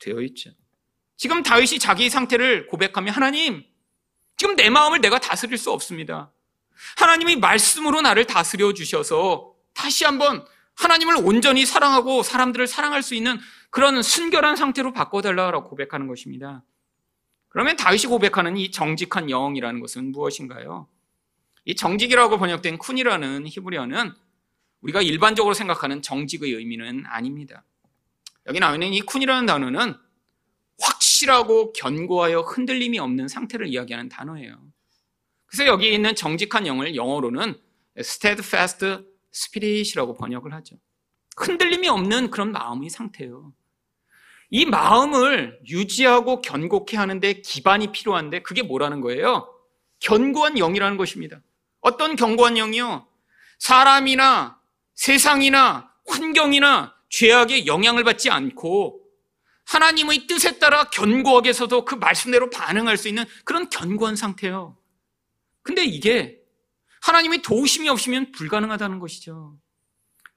되어 0.00 0.20
있죠. 0.22 0.50
지금 1.16 1.42
다윗이 1.42 1.78
자기 1.78 2.10
상태를 2.10 2.66
고백하며 2.66 3.12
하나님, 3.12 3.64
지금 4.36 4.56
내 4.56 4.68
마음을 4.70 5.00
내가 5.00 5.20
다스릴 5.20 5.56
수 5.56 5.70
없습니다. 5.70 6.32
하나님이 6.96 7.36
말씀으로 7.36 8.00
나를 8.00 8.26
다스려 8.26 8.72
주셔서 8.72 9.54
다시 9.72 10.04
한번 10.04 10.44
하나님을 10.74 11.16
온전히 11.18 11.64
사랑하고 11.64 12.24
사람들을 12.24 12.66
사랑할 12.66 13.02
수 13.04 13.14
있는 13.14 13.38
그런 13.72 14.02
순결한 14.02 14.54
상태로 14.54 14.92
바꿔달라고 14.92 15.70
고백하는 15.70 16.06
것입니다. 16.06 16.62
그러면 17.48 17.74
다윗이 17.76 18.04
고백하는 18.04 18.58
이 18.58 18.70
정직한 18.70 19.28
영이라는 19.30 19.80
것은 19.80 20.12
무엇인가요? 20.12 20.86
이 21.64 21.74
정직이라고 21.74 22.36
번역된 22.36 22.76
쿤이라는 22.76 23.46
히브리어는 23.46 24.12
우리가 24.82 25.00
일반적으로 25.00 25.54
생각하는 25.54 26.02
정직의 26.02 26.52
의미는 26.52 27.04
아닙니다. 27.06 27.64
여기 28.46 28.60
나와 28.60 28.74
있는 28.74 28.92
이 28.92 29.00
쿤이라는 29.00 29.46
단어는 29.46 29.94
확실하고 30.78 31.72
견고하여 31.72 32.40
흔들림이 32.40 32.98
없는 32.98 33.26
상태를 33.28 33.68
이야기하는 33.68 34.10
단어예요. 34.10 34.54
그래서 35.46 35.66
여기 35.66 35.94
있는 35.94 36.14
정직한 36.14 36.66
영을 36.66 36.94
영어로는 36.94 37.58
steadfast 37.96 38.98
spirit이라고 39.32 40.14
번역을 40.14 40.52
하죠. 40.52 40.76
흔들림이 41.38 41.88
없는 41.88 42.30
그런 42.30 42.52
마음의 42.52 42.90
상태예요. 42.90 43.54
이 44.54 44.66
마음을 44.66 45.58
유지하고 45.66 46.42
견고케 46.42 46.98
하는데 46.98 47.32
기반이 47.40 47.90
필요한데 47.90 48.42
그게 48.42 48.62
뭐라는 48.62 49.00
거예요? 49.00 49.48
견고한 50.00 50.56
영이라는 50.58 50.98
것입니다. 50.98 51.40
어떤 51.80 52.16
견고한 52.16 52.58
영이요? 52.58 53.06
사람이나 53.58 54.60
세상이나 54.94 55.90
환경이나 56.06 56.94
죄악에 57.08 57.64
영향을 57.64 58.04
받지 58.04 58.28
않고 58.28 59.00
하나님의 59.64 60.26
뜻에 60.26 60.58
따라 60.58 60.84
견고하게 60.90 61.54
서도 61.54 61.86
그 61.86 61.94
말씀대로 61.94 62.50
반응할 62.50 62.98
수 62.98 63.08
있는 63.08 63.24
그런 63.44 63.70
견고한 63.70 64.16
상태예요. 64.16 64.76
근데 65.62 65.82
이게 65.82 66.38
하나님의 67.00 67.40
도우심이 67.40 67.88
없으면 67.88 68.32
불가능하다는 68.32 68.98
것이죠. 68.98 69.56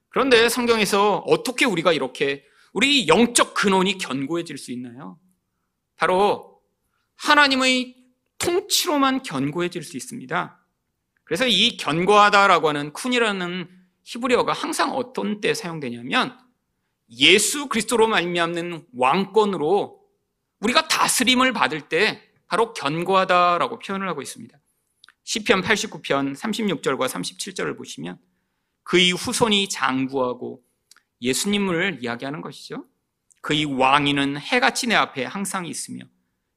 그런데 0.08 0.48
성경에서 0.48 1.18
어떻게 1.26 1.66
우리가 1.66 1.92
이렇게 1.92 2.46
우리 2.76 3.08
영적 3.08 3.54
근원이 3.54 3.96
견고해질 3.96 4.58
수 4.58 4.70
있나요? 4.70 5.18
바로 5.96 6.60
하나님의 7.14 7.96
통치로만 8.36 9.22
견고해질 9.22 9.82
수 9.82 9.96
있습니다. 9.96 10.62
그래서 11.24 11.46
이 11.46 11.78
견고하다라고 11.78 12.68
하는 12.68 12.92
쿤이라는 12.92 13.70
히브리어가 14.04 14.52
항상 14.52 14.92
어떤 14.92 15.40
때 15.40 15.54
사용되냐면 15.54 16.38
예수 17.18 17.68
그리스도로 17.68 18.08
말미암는 18.08 18.88
왕권으로 18.94 19.98
우리가 20.60 20.86
다스림을 20.86 21.54
받을 21.54 21.88
때 21.88 22.30
바로 22.46 22.74
견고하다라고 22.74 23.78
표현을 23.78 24.06
하고 24.06 24.20
있습니다. 24.20 24.54
시편 25.24 25.62
89편 25.62 26.36
36절과 26.36 27.08
37절을 27.08 27.78
보시면 27.78 28.18
그의 28.82 29.12
후손이 29.12 29.70
장구하고 29.70 30.65
예수님을 31.20 31.98
이야기하는 32.02 32.40
것이죠. 32.40 32.84
그의 33.40 33.64
왕위는 33.64 34.38
해같이 34.38 34.86
내 34.86 34.94
앞에 34.94 35.24
항상 35.24 35.66
있으며 35.66 36.04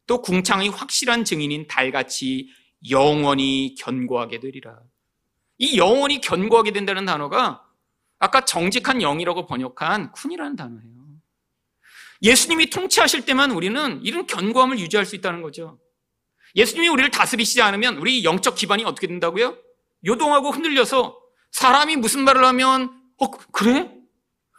또 0.08 0.22
궁창의 0.22 0.70
확실한 0.70 1.24
증인인 1.24 1.68
달같이 1.68 2.50
영원히 2.90 3.76
견고하게 3.78 4.40
되리라. 4.40 4.80
이 5.58 5.78
영원히 5.78 6.22
견고하게 6.22 6.72
된다는 6.72 7.06
단어가 7.06 7.64
아까 8.18 8.44
정직한 8.44 9.00
영이라고 9.00 9.46
번역한 9.46 10.12
쿤이라는 10.14 10.58
단어예요. 10.58 11.00
예수님이 12.22 12.70
통치하실 12.70 13.26
때만 13.26 13.52
우리는 13.52 14.02
이런 14.04 14.26
견고함을 14.26 14.80
유지할 14.80 15.06
수 15.06 15.16
있다는 15.16 15.42
거죠. 15.42 15.80
예수님이 16.56 16.88
우리를 16.90 17.12
다스리시지 17.12 17.62
않으면 17.62 17.98
우리 17.98 18.24
영적 18.24 18.56
기반이 18.56 18.84
어떻게 18.84 19.08
된다고요? 19.08 19.58
요동하고 20.06 20.52
흔들려서 20.52 21.20
사람이 21.52 21.98
무슨 21.98 22.24
말을 22.24 22.44
하면 22.46 22.92
어 23.18 23.30
그래? 23.30 23.99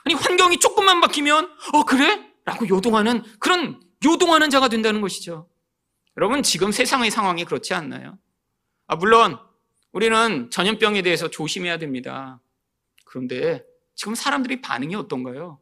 아니 0.05 0.15
환경이 0.15 0.59
조금만 0.59 1.01
바뀌면 1.01 1.51
어 1.75 1.85
그래? 1.85 2.27
라고 2.45 2.69
요동하는 2.69 3.23
그런 3.39 3.81
요동하는 4.05 4.51
자가 4.51 4.69
된다는 4.69 5.01
것이죠. 5.01 5.49
여러분 6.17 6.43
지금 6.43 6.73
세상의 6.73 7.11
상황이 7.11 7.45
그렇지 7.45 7.75
않나요? 7.75 8.19
아 8.87 8.97
물론 8.97 9.39
우리는 9.93 10.51
전염병에 10.51 11.03
대해서 11.03 11.29
조심해야 11.29 11.79
됩니다. 11.79 12.41
그런데 13.05 13.65
지금 13.95 14.15
사람들이 14.15 14.63
반응이 14.63 14.95
어떤가요? 14.95 15.59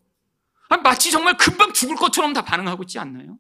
아니, 0.69 0.83
마치 0.83 1.11
정말 1.11 1.37
금방 1.37 1.73
죽을 1.73 1.97
것처럼 1.97 2.33
다 2.33 2.43
반응하고 2.43 2.83
있지 2.83 2.99
않나요? 2.99 3.39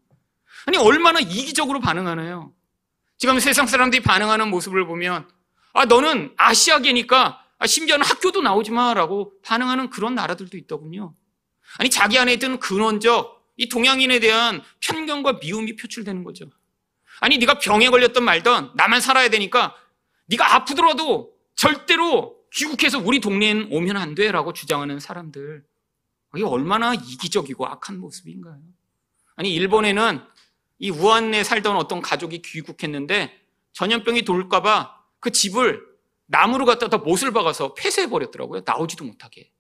아니, 0.67 0.79
얼마나 0.79 1.21
이기적으로 1.21 1.79
반응하나요? 1.81 2.53
지금 3.19 3.39
세상 3.39 3.67
사람들이 3.67 4.03
반응하는 4.03 4.49
모습을 4.49 4.87
보면, 4.87 5.29
아, 5.75 5.85
너는 5.85 6.35
아시아계니까, 6.39 7.19
아, 7.27 7.41
심지어는 7.67 8.05
학교도 8.05 8.41
나오지 8.43 8.71
마, 8.71 8.95
라고 8.95 9.33
반응하는 9.43 9.91
그런 9.91 10.15
나라들도 10.15 10.57
있더군요. 10.57 11.15
아니, 11.79 11.91
자기 11.91 12.19
안에 12.19 12.35
있던 12.35 12.61
근원적, 12.61 13.39
이 13.57 13.69
동양인에 13.69 14.21
대한 14.21 14.63
편견과 14.81 15.41
미움이 15.41 15.77
표출되는 15.77 16.23
거죠. 16.25 16.51
아니, 17.21 17.39
네가 17.39 17.59
병에 17.59 17.89
걸렸던 17.89 18.23
말던, 18.23 18.73
나만 18.77 19.01
살아야 19.01 19.29
되니까, 19.29 19.75
네가 20.27 20.55
아프더라도 20.55 21.33
절대로 21.57 22.37
귀국해서 22.53 22.99
우리 22.99 23.21
동네엔 23.21 23.69
오면 23.71 23.97
안 23.97 24.15
돼. 24.15 24.31
라고 24.31 24.53
주장하는 24.53 25.01
사람들. 25.01 25.65
이게 26.37 26.45
얼마나 26.45 26.95
이기적이고 26.95 27.67
악한 27.67 27.99
모습인가요? 27.99 28.61
아니, 29.37 29.53
일본에는 29.55 30.21
이 30.79 30.91
우한에 30.91 31.43
살던 31.43 31.77
어떤 31.77 32.01
가족이 32.01 32.43
귀국했는데 32.43 33.37
전염병이 33.73 34.23
돌까봐 34.23 34.97
그 35.21 35.33
집을 35.33 35.85
나무로 36.29 36.67
갖다가 36.67 36.99
못을 36.99 37.33
박아서 37.33 37.75
폐쇄해버렸더라고요. 37.75 38.63
나오지도 38.65 39.05
못하게. 39.05 39.51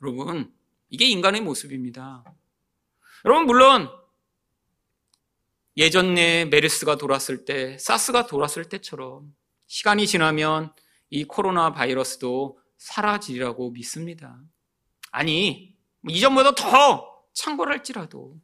여러분, 0.00 0.54
이게 0.90 1.06
인간의 1.06 1.40
모습입니다. 1.40 2.24
여러분, 3.24 3.46
물론 3.46 3.90
예전에 5.76 6.44
메르스가 6.46 6.96
돌았을 6.96 7.44
때, 7.44 7.76
사스가 7.78 8.26
돌았을 8.26 8.68
때처럼 8.68 9.34
시간이 9.66 10.06
지나면 10.06 10.72
이 11.10 11.24
코로나 11.24 11.72
바이러스도 11.72 12.58
사라지리라고 12.78 13.70
믿습니다. 13.72 14.40
아니, 15.10 15.76
이전보다 16.08 16.54
더 16.54 17.24
창궐할지라도. 17.32 18.40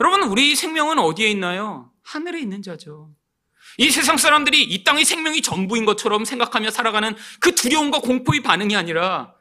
여러분, 0.00 0.28
우리 0.28 0.54
생명은 0.54 0.98
어디에 0.98 1.28
있나요? 1.30 1.92
하늘에 2.02 2.40
있는 2.40 2.62
자죠. 2.62 3.14
이 3.78 3.90
세상 3.90 4.16
사람들이 4.16 4.62
이 4.62 4.84
땅의 4.84 5.04
생명이 5.04 5.42
전부인 5.42 5.84
것처럼 5.84 6.24
생각하며 6.24 6.70
살아가는 6.70 7.14
그 7.40 7.54
두려움과 7.54 8.00
공포의 8.00 8.42
반응이 8.42 8.76
아니라 8.76 9.34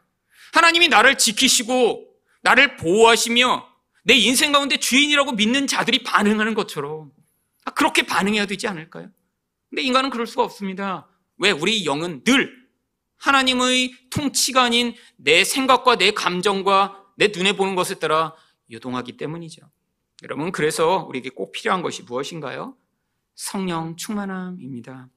하나님이 0.53 0.87
나를 0.87 1.17
지키시고 1.17 2.07
나를 2.41 2.77
보호하시며 2.77 3.67
내 4.05 4.15
인생 4.15 4.51
가운데 4.51 4.77
주인이라고 4.77 5.33
믿는 5.33 5.67
자들이 5.67 6.03
반응하는 6.03 6.53
것처럼 6.53 7.11
그렇게 7.75 8.05
반응해야 8.05 8.45
되지 8.45 8.67
않을까요? 8.67 9.09
근데 9.69 9.81
인간은 9.81 10.09
그럴 10.09 10.27
수가 10.27 10.43
없습니다. 10.43 11.07
왜? 11.37 11.51
우리 11.51 11.85
영은 11.85 12.23
늘 12.23 12.63
하나님의 13.17 13.93
통치가 14.09 14.63
아닌 14.63 14.95
내 15.15 15.43
생각과 15.43 15.95
내 15.95 16.11
감정과 16.11 17.03
내 17.15 17.29
눈에 17.29 17.53
보는 17.53 17.75
것에 17.75 17.95
따라 17.95 18.35
유동하기 18.69 19.17
때문이죠. 19.17 19.61
여러분, 20.23 20.51
그래서 20.51 21.05
우리에게 21.07 21.29
꼭 21.29 21.51
필요한 21.51 21.81
것이 21.81 22.03
무엇인가요? 22.03 22.75
성령 23.35 23.95
충만함입니다. 23.95 25.09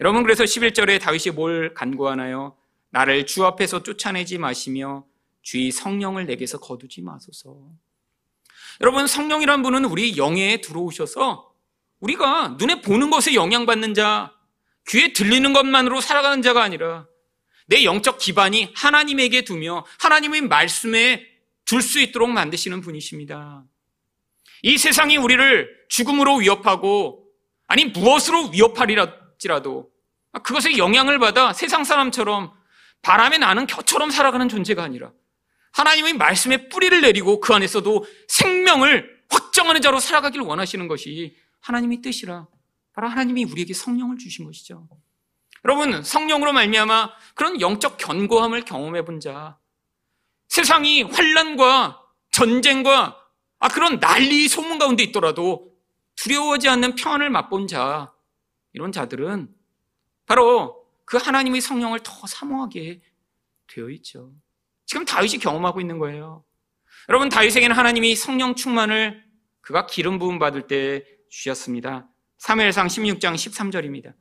여러분, 0.00 0.22
그래서 0.22 0.44
11절에 0.44 1.00
다윗이 1.00 1.34
뭘 1.34 1.74
간구하나요? 1.74 2.56
나를 2.90 3.26
주 3.26 3.44
앞에서 3.44 3.82
쫓아내지 3.82 4.38
마시며 4.38 5.04
주의 5.42 5.70
성령을 5.70 6.26
내게서 6.26 6.58
거두지 6.58 7.02
마소서. 7.02 7.56
여러분, 8.80 9.06
성령이란 9.06 9.62
분은 9.62 9.84
우리 9.84 10.16
영에 10.16 10.60
들어오셔서 10.60 11.52
우리가 12.00 12.56
눈에 12.58 12.80
보는 12.80 13.10
것에 13.10 13.34
영향받는 13.34 13.94
자, 13.94 14.34
귀에 14.88 15.12
들리는 15.12 15.52
것만으로 15.52 16.00
살아가는 16.00 16.40
자가 16.42 16.62
아니라 16.62 17.06
내 17.66 17.84
영적 17.84 18.18
기반이 18.18 18.72
하나님에게 18.74 19.42
두며 19.42 19.84
하나님의 20.00 20.42
말씀에 20.42 21.26
둘 21.66 21.82
수 21.82 22.00
있도록 22.00 22.30
만드시는 22.30 22.80
분이십니다. 22.80 23.64
이 24.62 24.76
세상이 24.76 25.18
우리를 25.18 25.86
죽음으로 25.88 26.36
위협하고 26.36 27.19
아니 27.70 27.84
무엇으로 27.84 28.48
위협하리라도 28.48 29.90
그것에 30.42 30.76
영향을 30.76 31.20
받아 31.20 31.52
세상 31.52 31.84
사람처럼 31.84 32.52
바람에 33.00 33.38
나는 33.38 33.68
겨처럼 33.68 34.10
살아가는 34.10 34.48
존재가 34.48 34.82
아니라 34.82 35.12
하나님의 35.72 36.14
말씀에 36.14 36.68
뿌리를 36.68 37.00
내리고 37.00 37.38
그 37.38 37.54
안에서도 37.54 38.04
생명을 38.26 39.08
확정하는 39.30 39.80
자로 39.82 40.00
살아가길 40.00 40.40
원하시는 40.40 40.88
것이 40.88 41.36
하나님의 41.60 42.02
뜻이라 42.02 42.48
바로 42.92 43.06
하나님이 43.06 43.44
우리에게 43.44 43.72
성령을 43.72 44.18
주신 44.18 44.46
것이죠. 44.46 44.88
여러분 45.64 46.02
성령으로 46.02 46.52
말미암아 46.52 47.12
그런 47.36 47.60
영적 47.60 47.98
견고함을 47.98 48.64
경험해 48.64 49.04
본 49.04 49.20
자, 49.20 49.58
세상이 50.48 51.04
환란과 51.04 52.02
전쟁과 52.32 53.16
아 53.60 53.68
그런 53.68 54.00
난리 54.00 54.48
소문 54.48 54.80
가운데 54.80 55.04
있더라도 55.04 55.69
두려워하지 56.22 56.68
않는 56.68 56.96
평안을 56.96 57.30
맛본 57.30 57.66
자, 57.66 58.12
이런 58.74 58.92
자들은 58.92 59.48
바로 60.26 60.86
그 61.06 61.16
하나님의 61.16 61.62
성령을 61.62 62.00
더 62.02 62.26
사모하게 62.26 63.00
되어 63.66 63.88
있죠. 63.90 64.32
지금 64.84 65.04
다윗이 65.06 65.38
경험하고 65.38 65.80
있는 65.80 65.98
거예요. 65.98 66.44
여러분 67.08 67.30
다윗에게는 67.30 67.74
하나님이 67.74 68.14
성령 68.16 68.54
충만을 68.54 69.24
그가 69.62 69.86
기름 69.86 70.18
부음 70.18 70.38
받을 70.38 70.66
때 70.66 71.04
주셨습니다. 71.30 72.06
사무엘상 72.38 72.86
16장 72.88 73.34
13절입니다. 73.34 74.14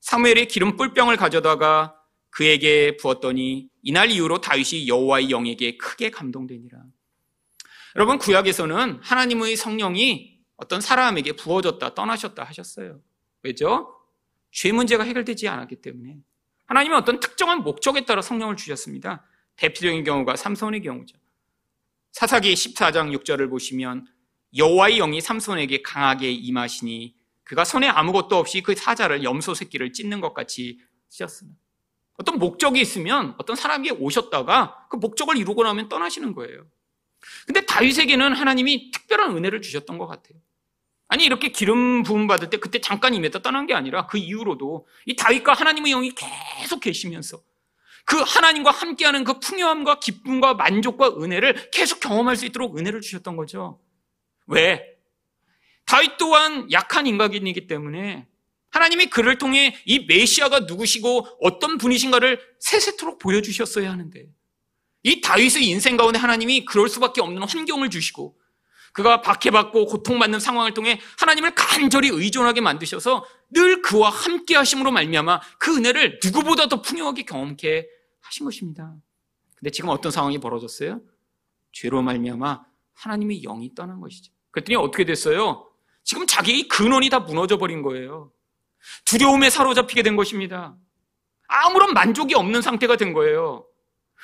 사무엘이 0.00 0.48
기름 0.48 0.76
뿔병을 0.76 1.16
가져다가 1.16 1.96
그에게 2.30 2.96
부었더니 2.96 3.68
이날 3.82 4.10
이후로 4.10 4.40
다윗이 4.40 4.88
여호와의 4.88 5.30
영에게 5.30 5.76
크게 5.76 6.10
감동되니라. 6.10 6.78
여러분 7.96 8.18
구약에서는 8.18 8.98
하나님의 9.02 9.56
성령이 9.56 10.33
어떤 10.56 10.80
사람에게 10.80 11.32
부어졌다 11.32 11.94
떠나셨다 11.94 12.44
하셨어요. 12.44 13.00
왜죠? 13.42 13.94
죄 14.50 14.72
문제가 14.72 15.04
해결되지 15.04 15.48
않았기 15.48 15.76
때문에 15.76 16.18
하나님은 16.66 16.96
어떤 16.98 17.20
특정한 17.20 17.62
목적에 17.62 18.04
따라 18.04 18.22
성령을 18.22 18.56
주셨습니다. 18.56 19.26
대표적인 19.56 20.04
경우가 20.04 20.36
삼손의 20.36 20.82
경우죠. 20.82 21.18
사사기 22.12 22.54
14장 22.54 23.16
6절을 23.18 23.50
보시면 23.50 24.06
여호와의 24.56 24.98
영이 24.98 25.20
삼손에게 25.20 25.82
강하게 25.82 26.30
임하시니 26.30 27.16
그가 27.42 27.64
손에 27.64 27.88
아무것도 27.88 28.36
없이 28.36 28.62
그 28.62 28.74
사자를 28.74 29.24
염소 29.24 29.54
새끼를 29.54 29.92
찢는 29.92 30.20
것 30.20 30.32
같이 30.32 30.80
찢었습니다. 31.08 31.58
어떤 32.16 32.38
목적이 32.38 32.80
있으면 32.80 33.34
어떤 33.38 33.56
사람에게 33.56 33.90
오셨다가 33.90 34.86
그 34.88 34.96
목적을 34.96 35.36
이루고 35.36 35.64
나면 35.64 35.88
떠나시는 35.88 36.32
거예요. 36.34 36.66
근데 37.46 37.64
다윗에게는 37.64 38.32
하나님이 38.32 38.90
특별한 38.90 39.36
은혜를 39.36 39.62
주셨던 39.62 39.98
것 39.98 40.06
같아요. 40.06 40.38
아니 41.08 41.24
이렇게 41.24 41.50
기름 41.50 42.02
부음 42.02 42.26
받을 42.26 42.50
때 42.50 42.56
그때 42.56 42.80
잠깐 42.80 43.14
임했다 43.14 43.40
떠난 43.40 43.66
게 43.66 43.74
아니라 43.74 44.06
그 44.06 44.18
이후로도 44.18 44.86
이 45.06 45.16
다윗과 45.16 45.52
하나님의 45.52 45.92
영이 45.92 46.12
계속 46.58 46.80
계시면서 46.80 47.40
그 48.04 48.18
하나님과 48.18 48.70
함께하는 48.70 49.24
그 49.24 49.38
풍요함과 49.38 50.00
기쁨과 50.00 50.54
만족과 50.54 51.16
은혜를 51.20 51.70
계속 51.70 52.00
경험할 52.00 52.36
수 52.36 52.46
있도록 52.46 52.78
은혜를 52.78 53.00
주셨던 53.00 53.36
거죠. 53.36 53.80
왜? 54.46 54.94
다윗 55.86 56.16
또한 56.18 56.70
약한 56.72 57.06
인간이기 57.06 57.66
때문에 57.66 58.26
하나님이 58.70 59.06
그를 59.06 59.38
통해 59.38 59.76
이 59.84 60.06
메시아가 60.06 60.60
누구시고 60.60 61.38
어떤 61.40 61.78
분이신가를 61.78 62.40
세세토록 62.58 63.18
보여주셨어야 63.18 63.90
하는데 63.90 64.26
이 65.04 65.20
다윗의 65.20 65.66
인생 65.68 65.96
가운데 65.96 66.18
하나님이 66.18 66.64
그럴 66.64 66.88
수밖에 66.88 67.20
없는 67.20 67.42
환경을 67.42 67.90
주시고 67.90 68.36
그가 68.94 69.20
박해받고 69.20 69.86
고통받는 69.86 70.40
상황을 70.40 70.72
통해 70.72 71.00
하나님을 71.18 71.54
간절히 71.54 72.08
의존하게 72.08 72.60
만드셔서 72.60 73.24
늘 73.50 73.82
그와 73.82 74.08
함께 74.08 74.56
하심으로 74.56 74.90
말미암아 74.92 75.40
그 75.58 75.76
은혜를 75.76 76.20
누구보다 76.24 76.68
더 76.68 76.80
풍요하게 76.80 77.24
경험케 77.24 77.86
하신 78.20 78.44
것입니다. 78.44 78.94
근데 79.56 79.70
지금 79.70 79.90
어떤 79.90 80.10
상황이 80.10 80.38
벌어졌어요? 80.38 81.00
죄로 81.72 82.02
말미암아 82.02 82.64
하나님의 82.94 83.42
영이 83.42 83.74
떠난 83.74 84.00
것이죠. 84.00 84.32
그랬더니 84.52 84.76
어떻게 84.76 85.04
됐어요? 85.04 85.68
지금 86.02 86.26
자기의 86.26 86.68
근원이 86.68 87.10
다 87.10 87.20
무너져 87.20 87.58
버린 87.58 87.82
거예요. 87.82 88.32
두려움에 89.04 89.50
사로잡히게 89.50 90.02
된 90.02 90.16
것입니다. 90.16 90.76
아무런 91.48 91.92
만족이 91.92 92.34
없는 92.34 92.62
상태가 92.62 92.96
된 92.96 93.12
거예요. 93.12 93.66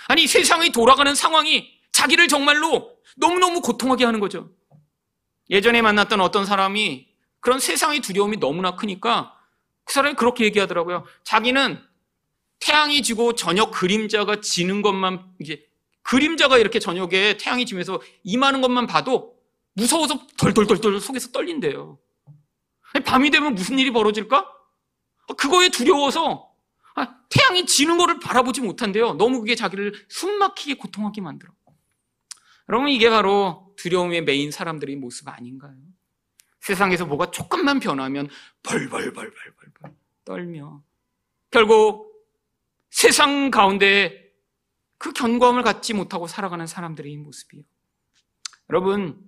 아니, 0.09 0.26
세상이 0.26 0.70
돌아가는 0.72 1.14
상황이 1.14 1.70
자기를 1.92 2.29
정말로 2.29 2.96
너무너무 3.16 3.61
고통하게 3.61 4.05
하는 4.05 4.20
거죠. 4.20 4.50
예전에 5.50 5.83
만났던 5.83 6.20
어떤 6.20 6.46
사람이 6.46 7.09
그런 7.40 7.59
세상의 7.59 8.00
두려움이 8.00 8.38
너무나 8.38 8.76
크니까 8.76 9.37
그 9.85 9.92
사람이 9.92 10.14
그렇게 10.14 10.44
얘기하더라고요. 10.44 11.05
자기는 11.24 11.83
태양이 12.61 13.03
지고 13.03 13.35
저녁 13.35 13.70
그림자가 13.72 14.40
지는 14.40 14.83
것만 14.83 15.24
이제 15.40 15.66
그림자가 16.03 16.59
이렇게 16.59 16.79
저녁에 16.79 17.37
태양이 17.37 17.66
지면서 17.66 18.00
임하는 18.22 18.61
것만 18.61 18.87
봐도 18.87 19.35
무서워서 19.74 20.26
덜덜덜덜 20.37 21.00
속에서 21.00 21.31
떨린대요. 21.33 21.98
밤이 23.05 23.31
되면 23.31 23.55
무슨 23.55 23.79
일이 23.79 23.90
벌어질까? 23.90 24.50
그거에 25.37 25.68
두려워서 25.68 26.49
아, 26.49 26.49
태양이 27.28 27.66
지는 27.66 27.98
거를 27.98 28.18
바라보지 28.20 28.60
못한대요. 28.60 29.14
너무 29.14 29.40
그게 29.40 29.54
자기를 29.54 29.92
숨막히게 30.08 30.74
고통하게 30.74 31.20
만들어. 31.20 31.52
여러분 32.68 32.88
이게 32.88 33.10
바로 33.10 33.72
두려움에 33.76 34.20
매인 34.20 34.50
사람들의 34.50 34.94
모습 34.96 35.28
아닌가요? 35.28 35.74
세상에서 36.60 37.06
뭐가 37.06 37.30
조금만 37.30 37.80
변하면 37.80 38.28
벌벌벌벌벌벌 38.62 39.94
떨며 40.24 40.82
결국 41.50 42.10
세상 42.90 43.50
가운데 43.50 44.30
그 44.98 45.12
견고함을 45.12 45.62
갖지 45.62 45.94
못하고 45.94 46.26
살아가는 46.26 46.66
사람들의 46.66 47.16
모습이에요. 47.16 47.64
여러분 48.68 49.18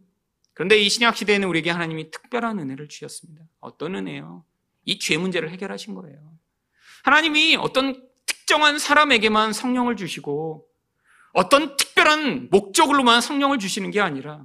그런데 0.55 0.79
이 0.79 0.89
신약 0.89 1.17
시대에는 1.17 1.49
우리에게 1.49 1.71
하나님이 1.71 2.11
특별한 2.11 2.59
은혜를 2.61 2.89
주셨습니다. 2.89 3.43
어떤 3.61 3.95
은혜요? 3.97 4.45
이 4.85 4.99
죄 4.99 5.17
문제를 5.17 5.51
해결하신 5.51 5.95
거예요. 5.95 6.37
하나님이 7.03 7.57
어떤 7.57 8.03
특정한 8.27 8.79
사람에게만 8.79 9.53
성령을 9.53 9.97
주시고 9.97 10.67
어떤 11.33 11.77
특별한 11.77 12.49
목적으로만 12.51 13.21
성령을 13.21 13.59
주시는 13.59 13.91
게 13.91 14.01
아니라 14.01 14.45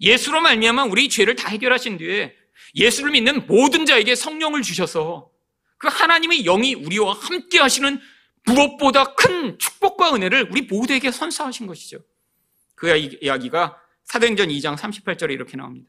예수로 0.00 0.40
말미암아 0.40 0.84
우리 0.84 1.08
죄를 1.08 1.36
다 1.36 1.48
해결하신 1.48 1.98
뒤에 1.98 2.34
예수를 2.74 3.12
믿는 3.12 3.46
모든 3.46 3.86
자에게 3.86 4.14
성령을 4.14 4.62
주셔서 4.62 5.30
그 5.78 5.88
하나님의 5.88 6.44
영이 6.44 6.74
우리와 6.74 7.12
함께 7.12 7.58
하시는 7.58 8.00
무엇보다 8.44 9.14
큰 9.14 9.58
축복과 9.58 10.14
은혜를 10.14 10.48
우리 10.50 10.62
모두에게 10.62 11.10
선사하신 11.10 11.66
것이죠. 11.66 11.98
그 12.74 12.94
이야기가 12.96 13.78
사도행전 14.04 14.48
2장 14.48 14.76
38절에 14.76 15.32
이렇게 15.32 15.56
나옵니다. 15.56 15.88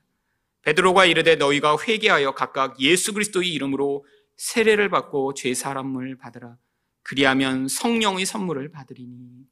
베드로가 0.63 1.05
이르되 1.05 1.35
너희가 1.35 1.77
회개하여 1.81 2.33
각각 2.33 2.79
예수 2.79 3.13
그리스도의 3.13 3.51
이름으로 3.53 4.05
세례를 4.43 4.89
받고 4.89 5.35
죄 5.35 5.53
사함을 5.53 6.17
받으라. 6.17 6.57
그리하면 7.01 7.69
성령의 7.69 8.25
선물을 8.25 8.71
받으리니. 8.71 9.45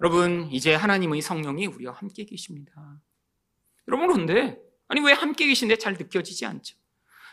여러분, 0.00 0.48
이제 0.50 0.74
하나님의 0.74 1.20
성령이 1.20 1.66
우리와 1.66 1.92
함께 1.92 2.24
계십니다. 2.24 2.72
여러분, 3.86 4.06
그런데, 4.06 4.58
아니, 4.88 5.02
왜 5.02 5.12
함께 5.12 5.46
계신데 5.46 5.76
잘 5.76 5.94
느껴지지 5.94 6.46
않죠? 6.46 6.76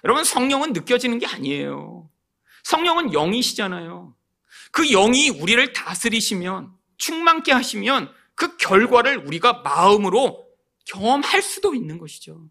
여러분, 0.03 0.25
성령은 0.25 0.73
느껴지는 0.73 1.19
게 1.19 1.25
아니에요. 1.25 2.09
성령은 2.63 3.13
영이시잖아요. 3.13 4.13
그 4.71 4.89
영이 4.89 5.29
우리를 5.29 5.71
다스리시면, 5.71 6.73
충만케 6.97 7.53
하시면, 7.53 8.13
그 8.35 8.57
결과를 8.57 9.25
우리가 9.25 9.61
마음으로 9.63 10.45
경험할 10.85 11.41
수도 11.41 11.73
있는 11.73 11.97
것이죠. 11.97 12.49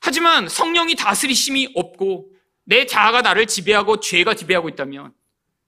하지만 0.00 0.48
성령이 0.48 0.94
다스리심이 0.94 1.72
없고, 1.74 2.37
내 2.68 2.84
자아가 2.84 3.22
나를 3.22 3.46
지배하고 3.46 3.98
죄가 4.00 4.34
지배하고 4.34 4.68
있다면, 4.68 5.14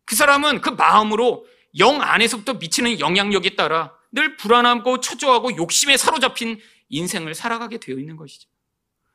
그 0.04 0.14
사람은 0.16 0.60
그 0.60 0.68
마음으로 0.68 1.46
영 1.78 2.02
안에서부터 2.02 2.54
미치는 2.54 3.00
영향력에 3.00 3.56
따라 3.56 3.94
늘 4.12 4.36
불안하고 4.36 5.00
초조하고 5.00 5.56
욕심에 5.56 5.96
사로잡힌 5.96 6.60
인생을 6.90 7.34
살아가게 7.34 7.78
되어 7.78 7.96
있는 7.96 8.16
것이죠. 8.16 8.50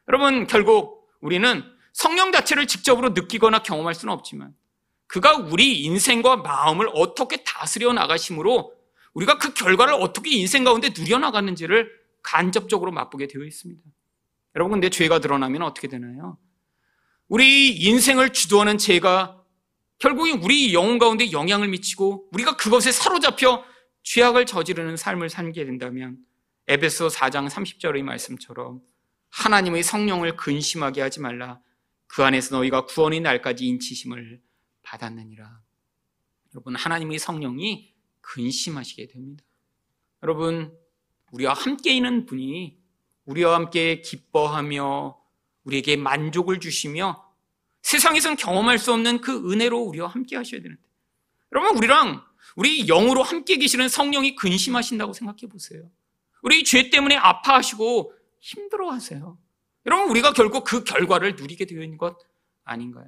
여러분, 0.08 0.48
결국 0.48 1.08
우리는 1.22 1.64
성령 1.94 2.32
자체를 2.32 2.66
직접으로 2.66 3.10
느끼거나 3.10 3.62
경험할 3.62 3.94
수는 3.94 4.14
없지만 4.16 4.56
그가 5.06 5.36
우리 5.36 5.84
인생과 5.84 6.38
마음을 6.38 6.90
어떻게 6.92 7.44
다스려 7.44 7.94
나가심으로 7.94 8.74
우리가 9.14 9.38
그 9.38 9.54
결과를 9.54 9.94
어떻게 9.94 10.32
인생 10.32 10.64
가운데 10.64 10.90
누려나가는지를 10.98 11.92
간접적으로 12.24 12.92
맛보게 12.92 13.28
되어 13.28 13.44
있습니다. 13.44 13.80
여러분, 14.56 14.72
근데 14.72 14.90
죄가 14.90 15.20
드러나면 15.20 15.62
어떻게 15.62 15.88
되나요? 15.88 16.40
우리 17.28 17.76
인생을 17.76 18.34
주도하는 18.34 18.78
죄가 18.78 19.44
결국에 19.98 20.32
우리 20.32 20.74
영혼 20.74 21.00
가운데 21.00 21.32
영향을 21.32 21.68
미치고 21.70 22.30
우리가 22.32 22.58
그것에 22.58 22.92
사로잡혀 22.92 23.64
죄악을 24.04 24.46
저지르는 24.46 24.98
삶을 24.98 25.30
살게 25.30 25.66
된다면 25.66 26.18
에베소 26.68 27.08
4장 27.08 27.50
30절의 27.50 28.04
말씀처럼 28.04 28.82
하나님의 29.30 29.84
성령을 29.84 30.36
근심하게 30.36 31.02
하지 31.02 31.20
말라. 31.20 31.60
그 32.08 32.24
안에서 32.24 32.56
너희가 32.58 32.86
구원의 32.86 33.22
날까지 33.22 33.66
인치심을 33.66 34.42
받았느니라. 34.84 35.62
여러분, 36.54 36.76
하나님의 36.76 37.20
성령이 37.20 37.94
근심하시게 38.22 39.08
됩니다. 39.08 39.44
여러분, 40.24 40.78
우리와 41.32 41.54
함께 41.54 41.94
있는 41.94 42.26
분이 42.26 42.78
우리와 43.26 43.56
함께 43.56 44.02
기뻐하며 44.02 45.18
우리에게 45.66 45.98
만족을 45.98 46.60
주시며 46.60 47.24
세상에서는 47.82 48.38
경험할 48.38 48.80
수 48.80 48.94
없는 48.94 49.22
그 49.22 49.52
은혜로 49.52 49.80
우리와 49.80 50.08
함께 50.08 50.36
하셔야 50.36 50.62
되는데. 50.62 50.82
여러분, 51.52 51.78
우리랑 51.78 52.24
우리 52.56 52.86
영으로 52.86 53.22
함께 53.22 53.58
계시는 53.58 53.90
성령이 53.90 54.36
근심하신다고 54.36 55.14
생각해 55.14 55.48
보세요. 55.52 55.84
우리 56.42 56.64
죄 56.64 56.90
때문에 56.90 57.16
아파하시고 57.16 58.14
힘들어 58.40 58.92
하세요. 58.92 59.38
여러분, 59.86 60.10
우리가 60.10 60.34
결국 60.34 60.64
그 60.64 60.84
결과를 60.84 61.36
누리게 61.36 61.66
되어 61.66 61.82
있는 61.82 61.98
것 61.98 62.18
아닌가요? 62.64 63.08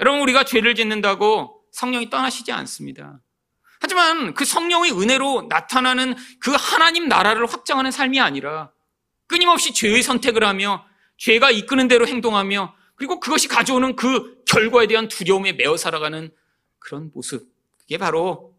여러분, 0.00 0.20
우리가 0.22 0.44
죄를 0.44 0.74
짓는다고 0.74 1.62
성령이 1.72 2.08
떠나시지 2.08 2.52
않습니다. 2.52 3.20
하지만 3.80 4.34
그 4.34 4.44
성령의 4.44 4.92
은혜로 4.92 5.46
나타나는 5.48 6.14
그 6.40 6.52
하나님 6.52 7.08
나라를 7.08 7.46
확장하는 7.46 7.90
삶이 7.90 8.20
아니라 8.20 8.72
끊임없이 9.26 9.74
죄의 9.74 10.02
선택을 10.02 10.44
하며 10.44 10.86
죄가 11.16 11.50
이끄는 11.50 11.88
대로 11.88 12.06
행동하며 12.06 12.74
그리고 12.96 13.20
그것이 13.20 13.48
가져오는 13.48 13.96
그 13.96 14.42
결과에 14.44 14.86
대한 14.86 15.08
두려움에 15.08 15.52
매어 15.52 15.76
살아가는 15.76 16.30
그런 16.78 17.10
모습. 17.14 17.52
그게 17.78 17.98
바로 17.98 18.56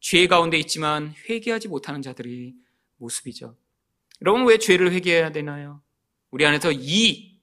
죄 0.00 0.26
가운데 0.26 0.58
있지만 0.58 1.14
회개하지 1.28 1.68
못하는 1.68 2.02
자들의 2.02 2.54
모습이죠. 2.96 3.56
여러분 4.22 4.46
왜 4.46 4.58
죄를 4.58 4.92
회개해야 4.92 5.32
되나요? 5.32 5.82
우리 6.30 6.46
안에서 6.46 6.72
이 6.72 7.38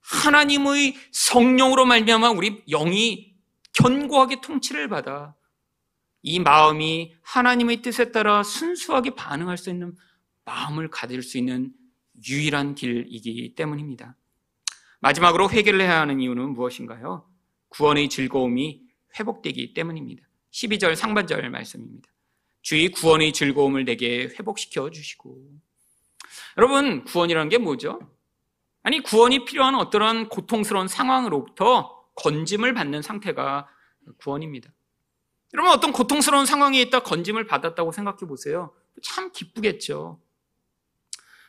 하나님의 0.00 0.96
성령으로 1.12 1.86
말미암아 1.86 2.30
우리 2.30 2.62
영이 2.66 3.34
견고하게 3.72 4.40
통치를 4.40 4.88
받아 4.88 5.34
이 6.22 6.40
마음이 6.40 7.14
하나님의 7.22 7.82
뜻에 7.82 8.12
따라 8.12 8.42
순수하게 8.42 9.10
반응할 9.10 9.58
수 9.58 9.70
있는 9.70 9.94
마음을 10.44 10.88
가질 10.88 11.22
수 11.22 11.38
있는 11.38 11.72
유일한 12.28 12.74
길이기 12.74 13.54
때문입니다. 13.54 14.16
마지막으로 15.00 15.50
회개를 15.50 15.80
해야 15.80 16.00
하는 16.00 16.20
이유는 16.20 16.54
무엇인가요? 16.54 17.28
구원의 17.68 18.08
즐거움이 18.08 18.82
회복되기 19.18 19.74
때문입니다. 19.74 20.24
12절 20.50 20.96
상반절 20.96 21.50
말씀입니다. 21.50 22.08
주의 22.62 22.88
구원의 22.90 23.32
즐거움을 23.32 23.84
내게 23.84 24.24
회복시켜 24.24 24.90
주시고. 24.90 25.38
여러분, 26.56 27.04
구원이라는 27.04 27.48
게 27.50 27.58
뭐죠? 27.58 28.00
아니, 28.82 29.00
구원이 29.00 29.44
필요한 29.44 29.74
어떠한 29.74 30.28
고통스러운 30.28 30.88
상황으로부터 30.88 32.06
건짐을 32.14 32.74
받는 32.74 33.02
상태가 33.02 33.68
구원입니다. 34.18 34.70
여러분, 35.52 35.72
어떤 35.72 35.92
고통스러운 35.92 36.46
상황에 36.46 36.80
있다 36.80 37.00
건짐을 37.00 37.46
받았다고 37.46 37.92
생각해 37.92 38.20
보세요. 38.20 38.74
참 39.02 39.30
기쁘겠죠. 39.32 40.20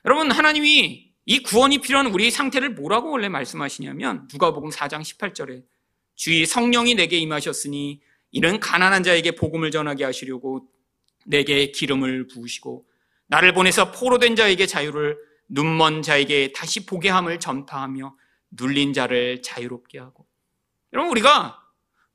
여러분, 0.06 0.32
하나님이 0.32 1.12
이 1.26 1.39
구원이 1.39 1.80
필요한 1.80 2.08
우리 2.08 2.30
상태를 2.30 2.70
뭐라고 2.70 3.12
원래 3.12 3.28
말씀하시냐면, 3.28 4.28
누가복음 4.32 4.70
4장 4.70 5.02
18절에 5.02 5.63
주의 6.15 6.46
성령이 6.46 6.96
내게 6.96 7.18
임하셨으니 7.18 8.02
이는 8.32 8.60
가난한 8.60 9.04
자에게 9.04 9.32
복음을 9.32 9.72
전하게 9.72 10.04
하시려고 10.04 10.68
내게 11.26 11.72
기름을 11.72 12.28
부으시고 12.28 12.86
나를 13.28 13.54
보내서 13.54 13.91
포로된 13.91 14.36
자에게 14.36 14.65
자유를 14.65 15.18
눈먼 15.48 16.02
자에게 16.02 16.52
다시 16.54 16.86
보게 16.86 17.10
함을 17.10 17.39
전파하며 17.39 18.15
눌린 18.52 18.94
자를 18.94 19.41
자유롭게 19.41 20.00
하고 20.00 20.28
여러분 20.94 21.12
우리가 21.12 21.62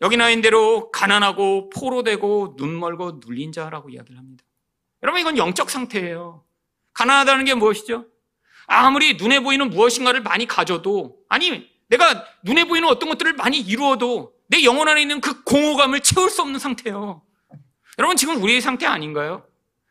여기 0.00 0.16
나인 0.16 0.40
대로 0.40 0.90
가난하고 0.90 1.70
포로되고 1.70 2.54
눈멀고 2.56 3.20
눌린 3.24 3.52
자라고 3.52 3.90
이야기를 3.90 4.18
합니다. 4.18 4.44
여러분 5.02 5.20
이건 5.20 5.36
영적 5.36 5.70
상태예요. 5.70 6.44
가난하다는 6.92 7.44
게 7.44 7.54
무엇이죠? 7.54 8.06
아무리 8.66 9.14
눈에 9.14 9.40
보이는 9.40 9.68
무엇인가를 9.70 10.22
많이 10.22 10.46
가져도 10.46 11.16
아니 11.28 11.68
내가 11.88 12.24
눈에 12.44 12.64
보이는 12.64 12.88
어떤 12.88 13.08
것들을 13.08 13.34
많이 13.34 13.58
이루어도 13.58 14.32
내 14.46 14.64
영혼 14.64 14.88
안에 14.88 15.02
있는 15.02 15.20
그 15.20 15.42
공허감을 15.42 16.00
채울 16.00 16.30
수 16.30 16.42
없는 16.42 16.58
상태예요. 16.58 17.22
여러분 17.98 18.16
지금 18.16 18.42
우리의 18.42 18.60
상태 18.60 18.86
아닌가요? 18.86 19.46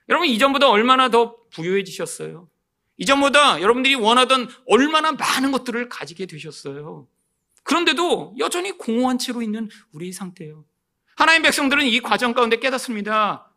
여러분 0.08 0.28
이전보다 0.28 0.70
얼마나 0.70 1.10
더 1.10 1.36
부유해지셨어요? 1.52 2.50
이전보다 2.98 3.62
여러분들이 3.62 3.96
원하던 3.96 4.50
얼마나 4.68 5.12
많은 5.12 5.52
것들을 5.52 5.90
가지게 5.90 6.26
되셨어요. 6.26 7.08
그런데도 7.64 8.36
여전히 8.40 8.78
공허한 8.78 9.18
채로 9.18 9.42
있는 9.42 9.70
우리의 9.92 10.12
상태예요. 10.12 10.66
하나님 11.16 11.44
백성들은 11.44 11.86
이 11.86 12.00
과정 12.00 12.34
가운데 12.34 12.58
깨닫습니다. 12.60 13.52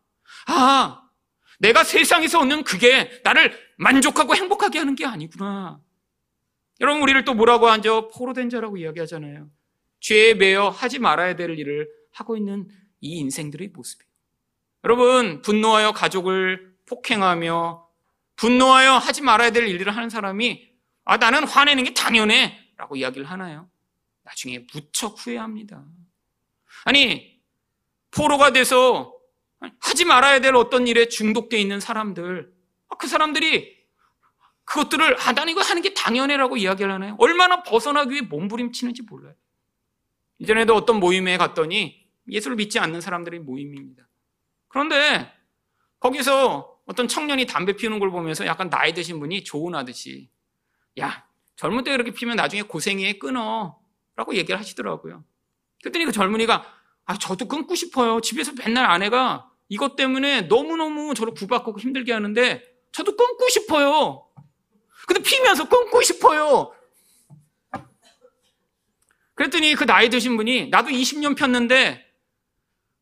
아, 0.46 1.02
내가 1.62 1.84
세상에서 1.84 2.40
얻는 2.40 2.64
그게 2.64 3.20
나를 3.22 3.56
만족하고 3.76 4.34
행복하게 4.34 4.80
하는 4.80 4.96
게 4.96 5.06
아니구나. 5.06 5.80
여러분 6.80 7.02
우리를 7.02 7.24
또 7.24 7.34
뭐라고 7.34 7.68
하죠? 7.68 8.08
포로된 8.08 8.50
자라고 8.50 8.76
이야기하잖아요. 8.76 9.48
죄에 10.00 10.34
매여 10.34 10.70
하지 10.70 10.98
말아야 10.98 11.36
될 11.36 11.56
일을 11.56 11.88
하고 12.10 12.36
있는 12.36 12.68
이 13.00 13.16
인생들의 13.18 13.68
모습이에요. 13.68 14.10
여러분, 14.84 15.40
분노하여 15.42 15.92
가족을 15.92 16.74
폭행하며 16.86 17.88
분노하여 18.34 18.94
하지 18.94 19.22
말아야 19.22 19.50
될 19.50 19.68
일들을 19.68 19.96
하는 19.96 20.10
사람이 20.10 20.68
아, 21.04 21.16
나는 21.16 21.44
화내는 21.46 21.84
게 21.84 21.94
당연해. 21.94 22.58
라고 22.76 22.96
이야기를 22.96 23.30
하나요? 23.30 23.70
나중에 24.24 24.66
무척 24.72 25.14
후회합니다. 25.24 25.84
아니, 26.84 27.40
포로가 28.10 28.52
돼서 28.52 29.14
하지 29.78 30.04
말아야 30.04 30.40
될 30.40 30.54
어떤 30.56 30.86
일에 30.86 31.08
중독되어 31.08 31.58
있는 31.58 31.80
사람들, 31.80 32.52
아, 32.88 32.96
그 32.96 33.06
사람들이 33.06 33.82
그것들을 34.64 35.20
아, 35.20 35.32
나는 35.32 35.52
이거 35.52 35.60
하는 35.60 35.82
게 35.82 35.92
당연해라고 35.94 36.56
이야기를 36.56 36.90
하나요? 36.90 37.16
얼마나 37.18 37.62
벗어나기 37.62 38.12
위해 38.12 38.22
몸부림치는지 38.22 39.02
몰라요. 39.02 39.34
이전에도 40.38 40.74
어떤 40.74 40.98
모임에 40.98 41.36
갔더니 41.36 42.06
예수를 42.28 42.56
믿지 42.56 42.78
않는 42.78 43.00
사람들의 43.00 43.40
모임입니다. 43.40 44.08
그런데 44.68 45.32
거기서 46.00 46.80
어떤 46.86 47.06
청년이 47.06 47.46
담배 47.46 47.74
피우는 47.74 47.98
걸 47.98 48.10
보면서 48.10 48.46
약간 48.46 48.68
나이 48.70 48.92
드신 48.92 49.20
분이 49.20 49.44
조언하듯이 49.44 50.30
야 50.98 51.26
젊을 51.56 51.84
때 51.84 51.92
그렇게 51.92 52.10
피면 52.10 52.36
나중에 52.36 52.62
고생해 52.62 53.18
끊어 53.18 53.78
라고 54.16 54.34
얘기를 54.34 54.58
하시더라고요. 54.58 55.24
그랬더니 55.80 56.04
그 56.04 56.12
젊은이가 56.12 56.64
아 57.04 57.18
저도 57.18 57.46
끊고 57.46 57.74
싶어요. 57.74 58.20
집에서 58.20 58.52
맨날 58.58 58.86
아내가 58.86 59.51
이것 59.72 59.96
때문에 59.96 60.42
너무너무 60.42 61.14
저를 61.14 61.32
구박하고 61.32 61.80
힘들게 61.80 62.12
하는데 62.12 62.62
저도 62.92 63.16
끊고 63.16 63.48
싶어요. 63.48 64.28
근데 65.06 65.22
피면서 65.22 65.66
끊고 65.66 66.02
싶어요. 66.02 66.74
그랬더니 69.34 69.74
그 69.74 69.86
나이 69.86 70.10
드신 70.10 70.36
분이 70.36 70.68
나도 70.68 70.90
20년 70.90 71.38
폈는데 71.38 72.04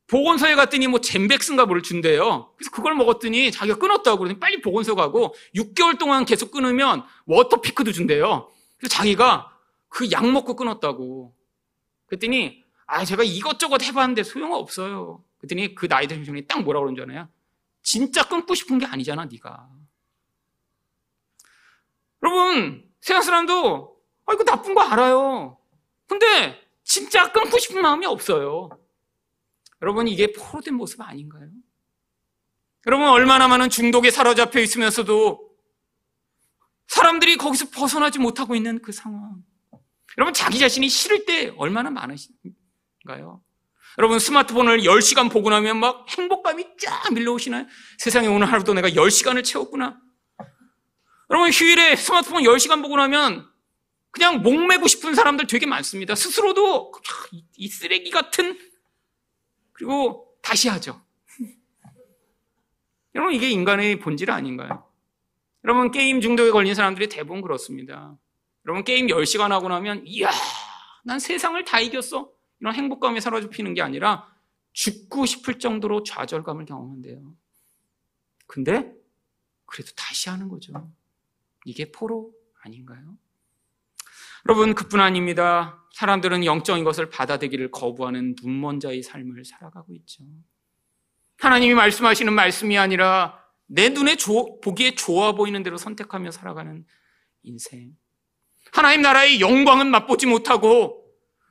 보건소에 0.06 0.54
갔더니 0.54 0.86
뭐 0.86 1.00
젠백스인가 1.00 1.66
뭘 1.66 1.82
준대요. 1.82 2.52
그래서 2.56 2.70
그걸 2.70 2.94
먹었더니 2.94 3.50
자기가 3.50 3.78
끊었다고 3.78 4.18
그러더니 4.18 4.38
빨리 4.38 4.60
보건소 4.60 4.94
가고 4.94 5.34
6개월 5.56 5.98
동안 5.98 6.24
계속 6.24 6.52
끊으면 6.52 7.02
워터피크도 7.26 7.90
준대요. 7.90 8.48
그래서 8.78 8.94
자기가 8.94 9.52
그 9.88 10.08
약 10.12 10.30
먹고 10.30 10.54
끊었다고. 10.54 11.34
그랬더니 12.06 12.62
아 12.86 13.04
제가 13.04 13.24
이것저것 13.24 13.82
해봤는데 13.82 14.22
소용 14.22 14.52
없어요. 14.52 15.24
그랬더니 15.40 15.74
그 15.74 15.88
나이 15.88 16.06
드신 16.06 16.24
분이 16.24 16.46
딱 16.46 16.62
뭐라 16.62 16.80
그런 16.80 16.94
줄 16.94 17.04
아나요? 17.04 17.28
진짜 17.82 18.28
끊고 18.28 18.54
싶은 18.54 18.78
게 18.78 18.86
아니잖아 18.86 19.24
네가. 19.24 19.68
여러분 22.22 22.88
세상 23.00 23.22
사람도 23.22 23.96
아 24.26 24.32
이거 24.34 24.44
나쁜 24.44 24.74
거 24.74 24.82
알아요. 24.82 25.58
근데 26.06 26.60
진짜 26.84 27.32
끊고 27.32 27.58
싶은 27.58 27.80
마음이 27.80 28.06
없어요. 28.06 28.68
여러분 29.82 30.08
이게 30.08 30.32
포로된 30.32 30.74
모습 30.74 31.00
아닌가요? 31.00 31.48
여러분 32.86 33.08
얼마나 33.08 33.48
많은 33.48 33.70
중독에 33.70 34.10
사로잡혀 34.10 34.60
있으면서도 34.60 35.50
사람들이 36.88 37.36
거기서 37.36 37.70
벗어나지 37.70 38.18
못하고 38.18 38.54
있는 38.54 38.82
그 38.82 38.92
상황. 38.92 39.42
여러분 40.18 40.34
자기 40.34 40.58
자신이 40.58 40.88
싫을 40.88 41.24
때 41.24 41.54
얼마나 41.56 41.90
많으신가요? 41.90 43.42
여러분 43.98 44.18
스마트폰을 44.18 44.80
10시간 44.80 45.30
보고 45.30 45.50
나면 45.50 45.78
막 45.78 46.06
행복감이 46.08 46.64
쫙 46.78 47.12
밀려오시나요? 47.12 47.66
세상에 47.98 48.28
오늘 48.28 48.50
하루도 48.50 48.74
내가 48.74 48.88
10시간을 48.88 49.44
채웠구나. 49.44 50.00
여러분 51.30 51.50
휴일에 51.50 51.96
스마트폰 51.96 52.42
10시간 52.42 52.82
보고 52.82 52.96
나면 52.96 53.48
그냥 54.10 54.42
목매고 54.42 54.88
싶은 54.88 55.14
사람들 55.14 55.46
되게 55.46 55.66
많습니다. 55.66 56.14
스스로도 56.14 56.92
이 57.56 57.68
쓰레기 57.68 58.10
같은 58.10 58.58
그리고 59.72 60.34
다시 60.42 60.68
하죠. 60.68 61.04
여러분 63.14 63.34
이게 63.34 63.48
인간의 63.50 64.00
본질 64.00 64.30
아닌가요? 64.30 64.86
여러분 65.64 65.90
게임 65.90 66.20
중독에 66.20 66.50
걸린 66.50 66.74
사람들이 66.74 67.08
대부분 67.08 67.42
그렇습니다. 67.42 68.16
여러분 68.66 68.84
게임 68.84 69.06
10시간 69.06 69.50
하고 69.50 69.68
나면 69.68 70.02
이야 70.06 70.30
난 71.04 71.18
세상을 71.18 71.62
다 71.64 71.80
이겼어 71.80 72.30
이런 72.60 72.74
행복감이 72.74 73.20
사라져피는 73.20 73.74
게 73.74 73.82
아니라 73.82 74.28
죽고 74.72 75.26
싶을 75.26 75.58
정도로 75.58 76.02
좌절감을 76.02 76.66
경험한대요. 76.66 77.34
근데 78.46 78.92
그래도 79.66 79.92
다시 79.96 80.28
하는 80.28 80.48
거죠. 80.48 80.90
이게 81.64 81.90
포로 81.90 82.32
아닌가요? 82.62 83.16
여러분 84.48 84.74
그뿐 84.74 85.00
아닙니다. 85.00 85.84
사람들은 85.92 86.44
영적인 86.44 86.84
것을 86.84 87.10
받아들이기를 87.10 87.70
거부하는 87.70 88.36
눈먼 88.42 88.80
자의 88.80 89.02
삶을 89.02 89.44
살아가고 89.44 89.92
있죠. 89.94 90.24
하나님이 91.38 91.74
말씀하시는 91.74 92.32
말씀이 92.32 92.78
아니라 92.78 93.38
내 93.66 93.88
눈에 93.90 94.16
조, 94.16 94.60
보기에 94.60 94.94
좋아 94.94 95.32
보이는 95.32 95.62
대로 95.62 95.76
선택하며 95.76 96.30
살아가는 96.32 96.84
인생. 97.42 97.96
하나님 98.72 99.02
나라의 99.02 99.40
영광은 99.40 99.90
맛보지 99.90 100.26
못하고 100.26 100.99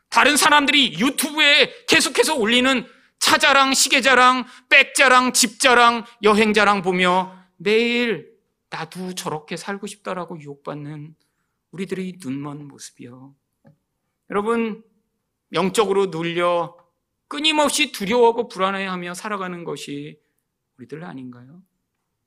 다른 0.09 0.37
사람들이 0.37 0.99
유튜브에 0.99 1.85
계속해서 1.87 2.35
올리는 2.35 2.85
차자랑, 3.19 3.73
시계자랑, 3.73 4.45
백자랑, 4.69 5.33
집자랑, 5.33 6.05
여행자랑 6.23 6.81
보며 6.81 7.35
매일 7.57 8.29
나도 8.69 9.13
저렇게 9.13 9.57
살고 9.57 9.87
싶다라고 9.87 10.39
유혹받는 10.39 11.15
우리들의 11.71 12.17
눈먼 12.23 12.67
모습이요. 12.67 13.35
여러분, 14.29 14.83
영적으로 15.53 16.07
눌려 16.07 16.75
끊임없이 17.27 17.91
두려워하고 17.91 18.47
불안해하며 18.47 19.13
살아가는 19.13 19.63
것이 19.63 20.19
우리들 20.77 21.03
아닌가요? 21.03 21.61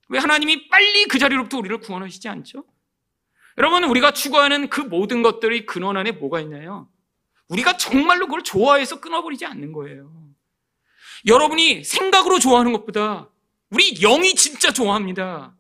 왜 0.09 0.19
하나님이 0.19 0.69
빨리 0.69 1.07
그 1.07 1.19
자리로부터 1.19 1.59
우리를 1.59 1.79
구원하시지 1.79 2.29
않죠? 2.29 2.65
여러분, 3.59 3.85
우리가 3.85 4.13
추구하는 4.13 4.69
그 4.69 4.81
모든 4.81 5.23
것들의 5.23 5.67
근원 5.67 5.97
안에 5.97 6.13
뭐가 6.13 6.41
있나요? 6.41 6.92
우리가 7.53 7.77
정말로 7.77 8.27
그걸 8.27 8.43
좋아해서 8.43 9.01
끊어버리지 9.01 9.45
않는 9.47 9.73
거예요. 9.73 10.11
여러분이 11.27 11.85
생각으로 11.85 12.39
좋아하는 12.39 12.73
것보다 12.73 13.29
우리 13.71 13.95
영이 13.95 14.35
진짜 14.35 14.73
좋아합니다. 14.73 15.55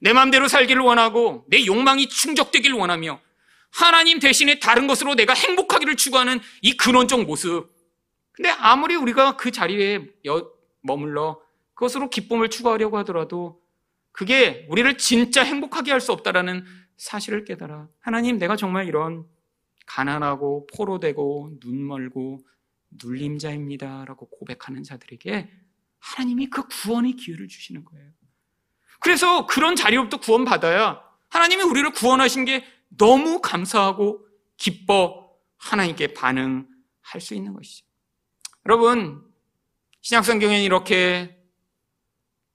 내 0.00 0.12
마음대로 0.12 0.48
살기를 0.48 0.82
원하고 0.82 1.44
내 1.48 1.64
욕망이 1.66 2.08
충족되기를 2.08 2.76
원하며 2.76 3.20
하나님 3.70 4.18
대신에 4.20 4.58
다른 4.58 4.86
것으로 4.86 5.14
내가 5.14 5.34
행복하기를 5.34 5.96
추구하는 5.96 6.40
이 6.62 6.76
근원적 6.76 7.24
모습. 7.24 7.72
근데 8.32 8.48
아무리 8.50 8.94
우리가 8.96 9.36
그 9.36 9.50
자리에 9.50 10.00
머물러 10.82 11.40
그것으로 11.74 12.10
기쁨을 12.10 12.50
추구하려고 12.50 12.98
하더라도 12.98 13.60
그게 14.12 14.66
우리를 14.68 14.96
진짜 14.98 15.42
행복하게 15.42 15.90
할 15.90 16.00
수 16.00 16.12
없다라는 16.12 16.64
사실을 16.96 17.44
깨달아 17.44 17.88
하나님 18.00 18.38
내가 18.38 18.56
정말 18.56 18.86
이런 18.86 19.24
가난하고 19.86 20.66
포로되고 20.74 21.58
눈 21.60 21.86
멀고 21.86 22.40
눌림자입니다라고 22.90 24.28
고백하는 24.28 24.82
자들에게 24.82 25.50
하나님이 25.98 26.50
그 26.50 26.66
구원의 26.68 27.14
기회를 27.14 27.48
주시는 27.48 27.84
거예요. 27.84 28.10
그래서 29.00 29.46
그런 29.46 29.76
자리로부터 29.76 30.18
구원받아야 30.18 31.02
하나님이 31.28 31.62
우리를 31.62 31.90
구원하신 31.92 32.44
게 32.44 32.64
너무 32.88 33.40
감사하고 33.40 34.26
기뻐 34.56 35.30
하나님께 35.56 36.14
반응할 36.14 37.20
수 37.20 37.34
있는 37.34 37.54
것이죠. 37.54 37.86
여러분, 38.66 39.22
신약성경에는 40.02 40.62
이렇게 40.62 41.38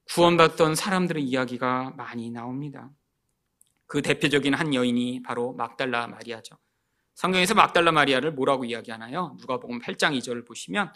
구원받던 0.05 0.75
사람들의 0.75 1.23
이야기가 1.23 1.91
많이 1.97 2.32
나옵니다. 2.32 2.89
그 3.86 4.01
대표적인 4.01 4.53
한 4.53 4.73
여인이 4.73 5.23
바로 5.23 5.53
막달라 5.53 6.07
마리아죠. 6.07 6.57
성경에서 7.20 7.53
막달라 7.53 7.91
마리아를 7.91 8.32
뭐라고 8.32 8.63
이야기하나요? 8.63 9.36
누가복음 9.41 9.82
8장 9.82 10.17
2절을 10.17 10.47
보시면 10.47 10.93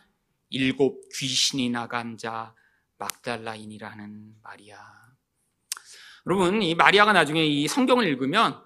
일곱 0.52 1.02
귀신이 1.14 1.70
나간 1.70 2.18
자 2.18 2.56
막달라인이라는 2.98 4.36
마리아. 4.42 4.80
여러분, 6.26 6.62
이 6.62 6.76
마리아가 6.76 7.12
나중에 7.12 7.46
이 7.46 7.68
성경을 7.68 8.08
읽으면 8.08 8.58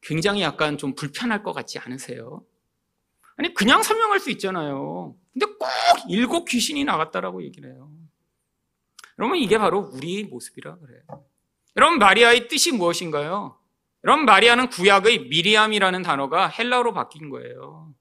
굉장히 0.00 0.42
약간 0.42 0.78
좀 0.78 0.94
불편할 0.94 1.42
것 1.42 1.52
같지 1.52 1.80
않으세요? 1.80 2.44
아니, 3.34 3.52
그냥 3.54 3.82
설명할 3.82 4.20
수 4.20 4.30
있잖아요. 4.30 5.16
근데 5.32 5.46
꼭 5.46 5.68
일곱 6.08 6.44
귀신이 6.44 6.84
나갔다라고 6.84 7.42
얘기를 7.42 7.72
해요. 7.72 7.90
여러분, 9.18 9.36
이게 9.38 9.58
바로 9.58 9.90
우리 9.92 10.22
모습이라 10.22 10.78
그래요. 10.78 11.02
여러분, 11.76 11.98
마리아의 11.98 12.46
뜻이 12.46 12.70
무엇인가요? 12.70 13.59
여러분, 14.04 14.24
마리아는 14.24 14.68
구약의 14.68 15.26
미리암이라는 15.28 16.02
단어가 16.02 16.48
헬라어로 16.48 16.94
바뀐 16.94 17.28
거예요. 17.28 17.92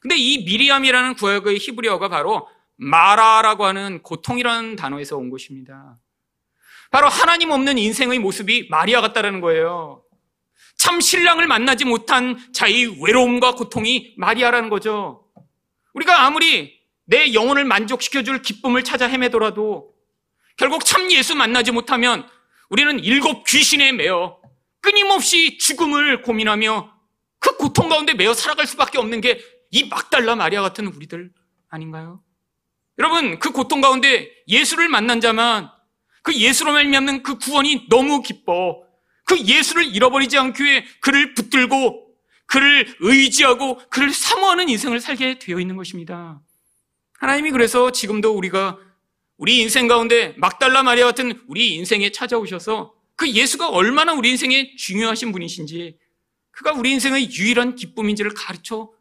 근데 0.00 0.16
이 0.16 0.44
미리암이라는 0.44 1.14
구약의 1.14 1.58
히브리어가 1.58 2.08
바로 2.08 2.48
마라라고 2.76 3.64
하는 3.64 4.02
고통이라는 4.02 4.76
단어에서 4.76 5.16
온 5.16 5.30
것입니다. 5.30 5.98
바로 6.90 7.08
하나님 7.08 7.50
없는 7.50 7.78
인생의 7.78 8.18
모습이 8.18 8.68
마리아 8.70 9.00
같다라는 9.00 9.40
거예요. 9.40 10.02
참 10.76 11.00
신랑을 11.00 11.46
만나지 11.46 11.84
못한 11.84 12.38
자의 12.52 12.86
외로움과 13.02 13.52
고통이 13.52 14.14
마리아라는 14.16 14.68
거죠. 14.68 15.24
우리가 15.94 16.24
아무리 16.24 16.78
내 17.06 17.32
영혼을 17.34 17.64
만족시켜줄 17.64 18.42
기쁨을 18.42 18.84
찾아 18.84 19.06
헤매더라도 19.06 19.94
결국 20.56 20.84
참 20.84 21.10
예수 21.10 21.34
만나지 21.34 21.72
못하면 21.72 22.28
우리는 22.68 23.00
일곱 23.00 23.44
귀신에 23.44 23.92
매어 23.92 24.38
끊임없이 24.84 25.56
죽음을 25.56 26.20
고민하며 26.20 26.92
그 27.38 27.56
고통 27.56 27.88
가운데 27.88 28.12
매어 28.14 28.34
살아갈 28.34 28.66
수밖에 28.66 28.98
없는 28.98 29.20
게 29.20 29.54
이 29.74 29.88
막달라 29.88 30.36
마리아 30.36 30.62
같은 30.62 30.86
우리들 30.86 31.32
아닌가요? 31.68 32.22
여러분 32.98 33.40
그 33.40 33.50
고통 33.50 33.80
가운데 33.80 34.30
예수를 34.46 34.88
만난 34.88 35.20
자만 35.20 35.68
그 36.22 36.32
예수로 36.32 36.72
말미암는 36.72 37.24
그 37.24 37.38
구원이 37.38 37.88
너무 37.90 38.22
기뻐 38.22 38.84
그 39.24 39.36
예수를 39.36 39.92
잃어버리지 39.92 40.38
않기 40.38 40.62
위해 40.62 40.84
그를 41.00 41.34
붙들고 41.34 42.06
그를 42.46 42.94
의지하고 43.00 43.80
그를 43.90 44.12
사모하는 44.12 44.68
인생을 44.68 45.00
살게 45.00 45.40
되어 45.40 45.58
있는 45.58 45.74
것입니다. 45.74 46.40
하나님이 47.18 47.50
그래서 47.50 47.90
지금도 47.90 48.32
우리가 48.32 48.78
우리 49.38 49.58
인생 49.58 49.88
가운데 49.88 50.34
막달라 50.36 50.84
마리아 50.84 51.06
같은 51.06 51.42
우리 51.48 51.74
인생에 51.74 52.12
찾아오셔서 52.12 52.94
그 53.16 53.30
예수가 53.30 53.70
얼마나 53.70 54.12
우리 54.12 54.30
인생에 54.30 54.76
중요하신 54.76 55.32
분이신지 55.32 55.98
그가 56.50 56.72
우리 56.72 56.92
인생의 56.92 57.30
유일한 57.32 57.74
기쁨인지를 57.74 58.32
가르쳐 58.34 58.92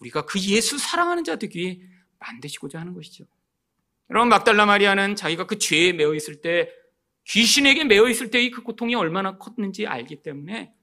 우리가 0.00 0.26
그 0.26 0.40
예수 0.40 0.78
사랑하는 0.78 1.24
자 1.24 1.36
되기 1.36 1.82
만드시고자 2.18 2.80
하는 2.80 2.94
것이죠. 2.94 3.24
여러분 4.10 4.28
막달라 4.28 4.66
마리아는 4.66 5.16
자기가 5.16 5.46
그 5.46 5.58
죄에 5.58 5.92
매어 5.92 6.14
있을 6.14 6.40
때 6.40 6.70
귀신에게 7.24 7.84
매어 7.84 8.08
있을 8.08 8.30
때의 8.30 8.50
그 8.50 8.62
고통이 8.62 8.94
얼마나 8.94 9.38
컸는지 9.38 9.86
알기 9.86 10.22
때문에 10.22 10.74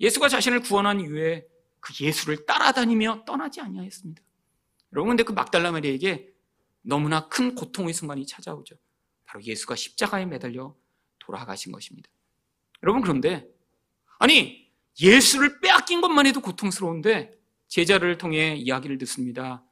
예수가 0.00 0.28
자신을 0.28 0.60
구원한 0.60 1.00
이후에 1.00 1.46
그 1.80 1.92
예수를 2.00 2.46
따라다니며 2.46 3.24
떠나지 3.26 3.60
아니하였습니다. 3.60 4.22
여러분 4.92 5.10
근데 5.10 5.22
그 5.22 5.32
막달라 5.32 5.70
마리아에게 5.72 6.32
너무나 6.82 7.28
큰 7.28 7.54
고통의 7.54 7.92
순간이 7.92 8.26
찾아오죠. 8.26 8.76
바로 9.24 9.42
예수가 9.42 9.76
십자가에 9.76 10.26
매달려 10.26 10.74
돌아가신 11.18 11.72
것입니다. 11.72 12.11
여러분 12.82 13.02
그런데 13.02 13.48
아니 14.18 14.70
예수를 15.00 15.60
빼앗긴 15.60 16.00
것만 16.00 16.26
해도 16.26 16.40
고통스러운데 16.40 17.38
제자를 17.68 18.18
통해 18.18 18.54
이야기를 18.54 18.98
듣습니다. 18.98 19.64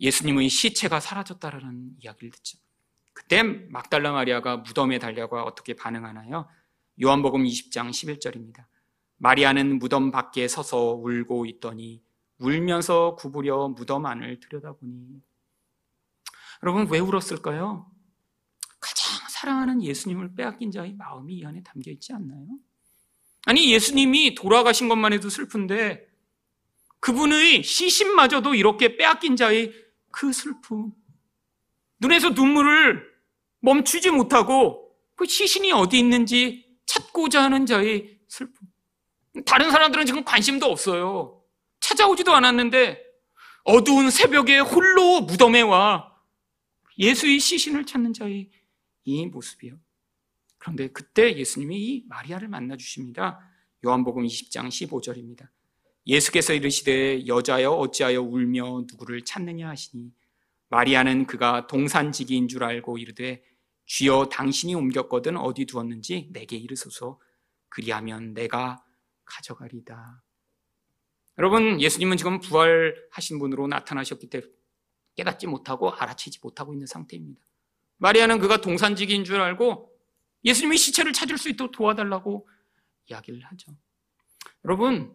예수님의 0.00 0.48
시체가 0.48 1.00
사라졌다라는 1.00 1.96
이야기를 1.98 2.30
듣죠. 2.30 2.58
그때 3.12 3.42
막달라 3.42 4.12
마리아가 4.12 4.56
무덤에 4.56 4.98
달려가 4.98 5.42
어떻게 5.42 5.74
반응하나요? 5.74 6.48
요한복음 7.02 7.44
20장 7.44 7.90
11절입니다. 7.90 8.64
마리아는 9.18 9.78
무덤 9.78 10.10
밖에 10.10 10.48
서서 10.48 10.94
울고 10.94 11.44
있더니 11.46 12.02
울면서 12.38 13.16
구부려 13.16 13.68
무덤 13.68 14.06
안을 14.06 14.40
들여다보니 14.40 15.20
여러분 16.62 16.88
왜 16.88 16.98
울었을까요? 16.98 17.90
사랑하는 19.40 19.82
예수님을 19.82 20.34
빼앗긴 20.34 20.70
자의 20.70 20.92
마음이 20.92 21.36
이 21.36 21.44
안에 21.46 21.62
담겨 21.62 21.90
있지 21.90 22.12
않나요? 22.12 22.46
아니 23.46 23.72
예수님이 23.72 24.34
돌아가신 24.34 24.88
것만 24.88 25.14
해도 25.14 25.30
슬픈데 25.30 26.06
그분의 27.00 27.62
시신마저도 27.62 28.54
이렇게 28.54 28.98
빼앗긴 28.98 29.36
자의 29.36 29.72
그 30.10 30.34
슬픔 30.34 30.92
눈에서 32.00 32.30
눈물을 32.30 33.02
멈추지 33.60 34.10
못하고 34.10 34.94
그 35.14 35.24
시신이 35.24 35.72
어디 35.72 35.98
있는지 35.98 36.66
찾고자 36.84 37.42
하는 37.42 37.64
자의 37.64 38.18
슬픔. 38.28 38.68
다른 39.46 39.70
사람들은 39.70 40.04
지금 40.04 40.22
관심도 40.22 40.66
없어요. 40.66 41.42
찾아오지도 41.80 42.34
않았는데 42.34 43.02
어두운 43.64 44.10
새벽에 44.10 44.58
홀로 44.58 45.22
무덤에 45.22 45.62
와 45.62 46.14
예수의 46.98 47.40
시신을 47.40 47.86
찾는 47.86 48.12
자의 48.12 48.50
이 49.04 49.26
모습이요. 49.26 49.78
그런데 50.58 50.88
그때 50.88 51.36
예수님이 51.36 51.76
이 51.76 52.04
마리아를 52.08 52.48
만나 52.48 52.76
주십니다. 52.76 53.40
요한복음 53.84 54.24
20장 54.24 54.68
15절입니다. 54.68 55.48
예수께서 56.06 56.52
이르시되 56.52 57.26
여자여 57.26 57.70
어찌하여 57.70 58.20
울며 58.22 58.84
누구를 58.90 59.24
찾느냐 59.24 59.68
하시니 59.68 60.12
마리아는 60.68 61.26
그가 61.26 61.66
동산지기인 61.66 62.48
줄 62.48 62.64
알고 62.64 62.98
이르되 62.98 63.42
주여 63.86 64.28
당신이 64.30 64.74
옮겼거든 64.74 65.36
어디 65.36 65.66
두었는지 65.66 66.28
내게 66.32 66.56
이르소서 66.56 67.20
그리하면 67.68 68.34
내가 68.34 68.84
가져가리다. 69.24 70.22
여러분 71.38 71.80
예수님은 71.80 72.16
지금 72.16 72.40
부활하신 72.40 73.38
분으로 73.38 73.66
나타나셨기 73.66 74.28
때문에 74.28 74.52
깨닫지 75.16 75.46
못하고 75.46 75.90
알아채지 75.90 76.40
못하고 76.42 76.72
있는 76.72 76.86
상태입니다. 76.86 77.40
마리아는 78.00 78.38
그가 78.38 78.60
동산지기인 78.60 79.24
줄 79.24 79.40
알고 79.40 79.90
예수님이 80.44 80.78
시체를 80.78 81.12
찾을 81.12 81.38
수 81.38 81.48
있도록 81.50 81.72
도와달라고 81.72 82.48
이야기를 83.10 83.42
하죠. 83.44 83.76
여러분, 84.64 85.14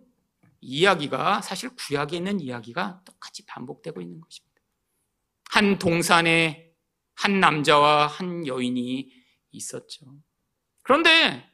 이야기가 0.62 1.42
사실 1.42 1.70
구약에 1.76 2.18
있는 2.18 2.40
이야기가 2.40 3.02
똑같이 3.04 3.46
반복되고 3.46 4.02
있는 4.02 4.22
것입니다. 4.22 4.62
한 5.50 5.80
동산에 5.80 6.72
한 7.16 7.40
남자와 7.40 8.08
한 8.08 8.46
여인이 8.46 9.12
있었죠. 9.52 10.16
그런데 10.84 11.50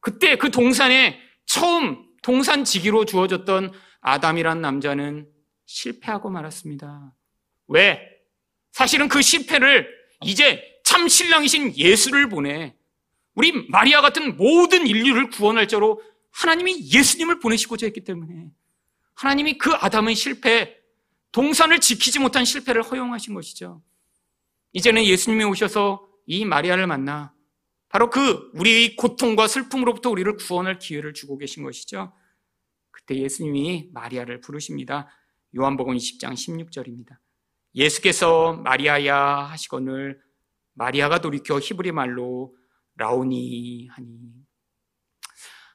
그때 0.00 0.36
그 0.36 0.50
동산에 0.50 1.20
처음 1.46 2.06
동산 2.22 2.64
지기로 2.64 3.06
주어졌던 3.06 3.72
아담이란 4.00 4.60
남자는 4.60 5.28
실패하고 5.64 6.30
말았습니다. 6.30 7.14
왜? 7.68 8.00
사실은 8.70 9.08
그 9.08 9.22
실패를 9.22 9.88
이제 10.22 10.75
참 10.86 11.08
신랑이신 11.08 11.76
예수를 11.76 12.28
보내 12.28 12.76
우리 13.34 13.68
마리아 13.68 14.00
같은 14.00 14.36
모든 14.36 14.86
인류를 14.86 15.30
구원할 15.30 15.66
자로 15.66 16.00
하나님이 16.30 16.92
예수님을 16.92 17.40
보내시고자 17.40 17.86
했기 17.86 18.04
때문에 18.04 18.52
하나님이 19.14 19.58
그 19.58 19.72
아담의 19.72 20.14
실패, 20.14 20.76
동산을 21.32 21.80
지키지 21.80 22.20
못한 22.20 22.44
실패를 22.44 22.82
허용하신 22.82 23.34
것이죠. 23.34 23.82
이제는 24.74 25.04
예수님이 25.04 25.42
오셔서 25.42 26.06
이 26.24 26.44
마리아를 26.44 26.86
만나 26.86 27.34
바로 27.88 28.08
그 28.08 28.52
우리의 28.54 28.94
고통과 28.94 29.48
슬픔으로부터 29.48 30.08
우리를 30.10 30.36
구원할 30.36 30.78
기회를 30.78 31.14
주고 31.14 31.36
계신 31.36 31.64
것이죠. 31.64 32.12
그때 32.92 33.16
예수님이 33.16 33.88
마리아를 33.92 34.40
부르십니다. 34.40 35.08
요한복음 35.56 35.96
20장 35.96 36.34
16절입니다. 36.34 37.16
예수께서 37.74 38.52
마리아야 38.52 39.16
하시거늘 39.16 40.24
마리아가 40.76 41.20
돌이켜 41.20 41.58
히브리 41.58 41.92
말로 41.92 42.54
라오니 42.96 43.88
하니. 43.88 44.08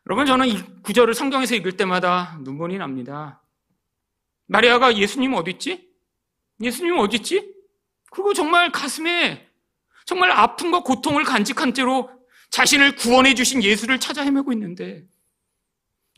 여러분, 0.07 0.25
저는 0.25 0.47
이 0.47 0.81
구절을 0.83 1.13
성경에서 1.13 1.55
읽을 1.55 1.73
때마다 1.77 2.39
눈물이 2.41 2.77
납니다. 2.77 3.43
마리아가 4.47 4.95
예수님 4.97 5.33
어딨지? 5.33 5.89
예수님 6.61 6.97
어딨지? 6.97 7.53
그리고 8.11 8.33
정말 8.33 8.71
가슴에 8.71 9.47
정말 10.05 10.31
아픔과 10.31 10.81
고통을 10.83 11.23
간직한 11.23 11.73
채로 11.73 12.09
자신을 12.49 12.95
구원해 12.95 13.33
주신 13.33 13.63
예수를 13.63 13.99
찾아 13.99 14.23
헤매고 14.23 14.51
있는데 14.53 15.05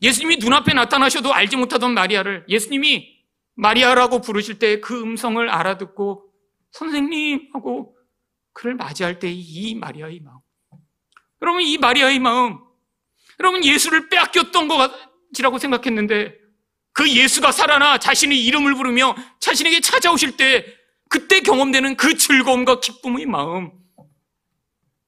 예수님이 0.02 0.38
눈앞에 0.38 0.74
나타나셔도 0.74 1.32
알지 1.32 1.56
못하던 1.56 1.94
마리아를 1.94 2.44
예수님이 2.48 3.14
마리아라고 3.54 4.20
부르실 4.20 4.58
때 4.58 4.80
그 4.80 5.00
음성을 5.00 5.48
알아듣고 5.48 6.28
선생님 6.72 7.50
하고 7.52 7.93
그를 8.54 8.74
맞이할 8.76 9.18
때 9.18 9.30
이 9.30 9.74
마리아의 9.74 10.20
마음. 10.20 10.38
여러분 11.42 11.60
이 11.60 11.76
마리아의 11.76 12.18
마음. 12.20 12.58
여러분 13.40 13.62
예수를 13.64 14.08
빼앗겼던 14.08 14.68
것같지라고 14.68 15.58
생각했는데 15.58 16.38
그 16.92 17.10
예수가 17.10 17.52
살아나 17.52 17.98
자신의 17.98 18.42
이름을 18.46 18.74
부르며 18.74 19.14
자신에게 19.40 19.80
찾아오실 19.80 20.36
때 20.36 20.64
그때 21.10 21.40
경험되는 21.40 21.96
그 21.96 22.16
즐거움과 22.16 22.80
기쁨의 22.80 23.26
마음. 23.26 23.72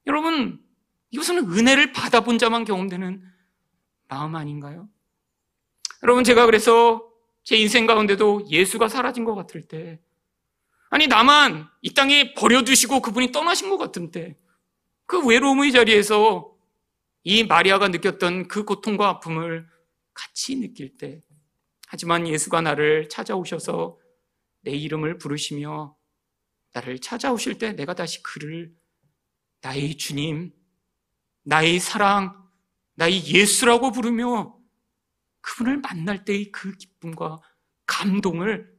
여러분 0.07 0.61
이것은 1.11 1.39
은혜를 1.51 1.93
받아본 1.93 2.39
자만 2.39 2.65
경험되는 2.65 3.23
마음 4.09 4.35
아닌가요? 4.35 4.89
여러분 6.03 6.25
제가 6.25 6.47
그래서 6.47 7.09
제 7.45 7.57
인생 7.57 7.87
가운데도 7.87 8.49
예수가 8.51 8.89
사라진 8.89 9.25
것 9.25 9.35
같을 9.35 9.63
때 9.63 10.01
아니 10.91 11.07
나만 11.07 11.69
이 11.83 11.95
땅에 11.95 12.35
버려두시고 12.35 13.03
그분이 13.03 13.33
떠나신 13.33 13.71
것 13.71 13.79
같은 13.79 14.11
때그 14.11 15.27
외로움의 15.27 15.73
자리에서 15.73 16.55
이 17.25 17.43
마리아가 17.45 17.89
느꼈던 17.89 18.49
그 18.49 18.65
고통과 18.65 19.09
아픔을 19.09 19.69
같이 20.15 20.57
느낄 20.57 20.97
때, 20.97 21.21
하지만 21.89 22.27
예수가 22.29 22.61
나를 22.61 23.09
찾아오셔서 23.09 23.99
내 24.63 24.71
이름을 24.73 25.19
부르시며 25.19 25.97
나를 26.73 27.01
찾아오실 27.01 27.59
때 27.59 27.73
내가 27.73 27.95
다시 27.95 28.23
그를 28.23 28.73
나의 29.61 29.97
주님, 29.97 30.53
나의 31.43 31.81
사랑, 31.81 32.49
나의 32.95 33.27
예수라고 33.27 33.91
부르며 33.91 34.57
그분을 35.41 35.79
만날 35.79 36.25
때의 36.25 36.53
그 36.53 36.77
기쁨과 36.77 37.41
감동을 37.87 38.73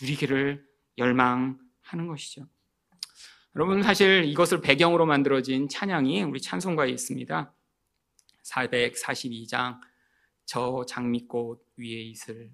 누리기를 0.00 0.66
열망하는 0.98 2.06
것이죠. 2.08 2.46
여러분 3.56 3.82
사실 3.82 4.24
이것을 4.24 4.60
배경으로 4.60 5.06
만들어진 5.06 5.68
찬양이 5.68 6.22
우리 6.22 6.40
찬송가에 6.40 6.90
있습니다. 6.90 7.54
442장 8.42 9.78
저 10.44 10.84
장미꽃 10.86 11.64
위에 11.76 12.02
있을 12.02 12.50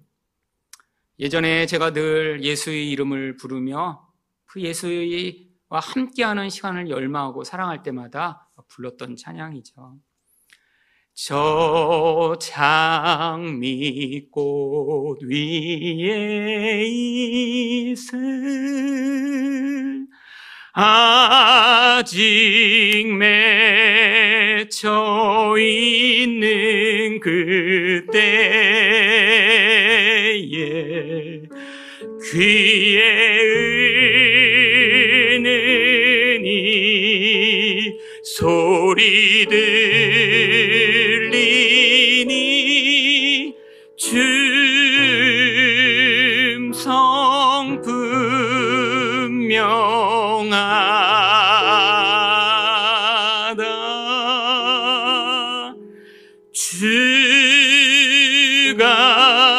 예전에 1.19 1.65
제가 1.65 1.91
늘 1.93 2.43
예수의 2.43 2.89
이름을 2.91 3.35
부르며 3.37 4.11
그 4.45 4.61
예수와 4.61 5.79
함께하는 5.79 6.49
시간을 6.49 6.89
열망하고 6.89 7.43
사랑할 7.43 7.83
때마다 7.83 8.49
불렀던 8.67 9.17
찬양이죠. 9.17 9.99
저 11.13 12.37
장미꽃 12.39 13.51
위에 15.23 16.85
있을 16.87 18.17
아직 20.73 22.07
맺혀 23.13 24.87
있는 25.59 27.19
그때에 27.19 28.31
귀에 32.31 33.01
은은히 36.23 36.69
소리 38.23 39.45
들 39.47 39.70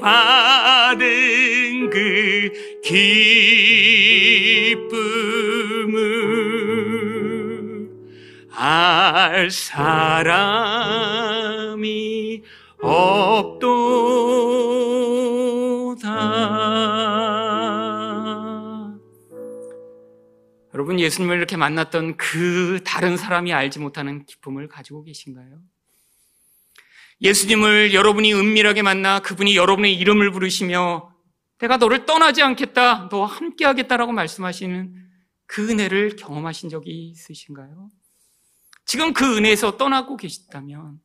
받은 0.01 1.91
그 1.91 2.66
기 2.87 4.06
알 8.87 9.51
사람이 9.51 10.43
없도다. 12.80 13.97
여러분 20.74 21.01
예수님을 21.01 21.37
이렇게 21.39 21.57
만났던 21.57 22.16
그 22.16 22.80
다른 22.84 23.16
사람이 23.16 23.53
알지 23.53 23.80
못하는 23.80 24.24
기쁨을 24.24 24.68
가지고 24.68 25.03
계신가요? 25.05 25.59
예수님을 27.22 27.95
여러분이 27.95 28.34
은밀하게 28.34 28.82
만나 28.82 29.20
그분이 29.20 29.57
여러분의 29.57 29.95
이름을 29.95 30.30
부르시며 30.30 31.11
내가 31.59 31.78
너를 31.78 32.05
떠나지 32.05 32.43
않겠다, 32.43 33.09
너와 33.11 33.26
함께 33.26 33.64
하겠다라고 33.64 34.12
말씀하시는 34.12 34.95
그 35.47 35.70
은혜를 35.70 36.16
경험하신 36.16 36.68
적이 36.68 37.09
있으신가요? 37.09 37.89
지금 38.87 39.12
그 39.12 39.37
은혜에서 39.37 39.76
떠나고 39.76 40.16
계시다면 40.16 41.01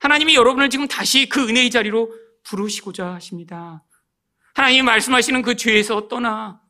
하나님이 0.00 0.34
여러분을 0.34 0.70
지금 0.70 0.88
다시 0.88 1.28
그 1.28 1.48
은혜의 1.48 1.70
자리로 1.70 2.12
부르시고자 2.42 3.14
하십니다. 3.14 3.84
하나님이 4.54 4.82
말씀하시는 4.82 5.42
그 5.42 5.54
죄에서 5.54 6.08
떠나 6.08 6.60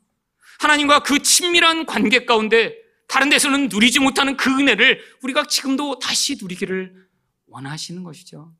하나님과 0.58 1.04
그 1.04 1.20
친밀한 1.22 1.86
관계 1.86 2.26
가운데 2.26 2.76
다른 3.08 3.30
데서는 3.30 3.68
누리지 3.68 4.00
못하는 4.00 4.36
그 4.36 4.50
은혜를 4.50 5.00
우리가 5.22 5.46
지금도 5.46 5.98
다시 6.00 6.36
누리기를 6.40 7.08
원하시는 7.46 8.02
것이죠. 8.02 8.54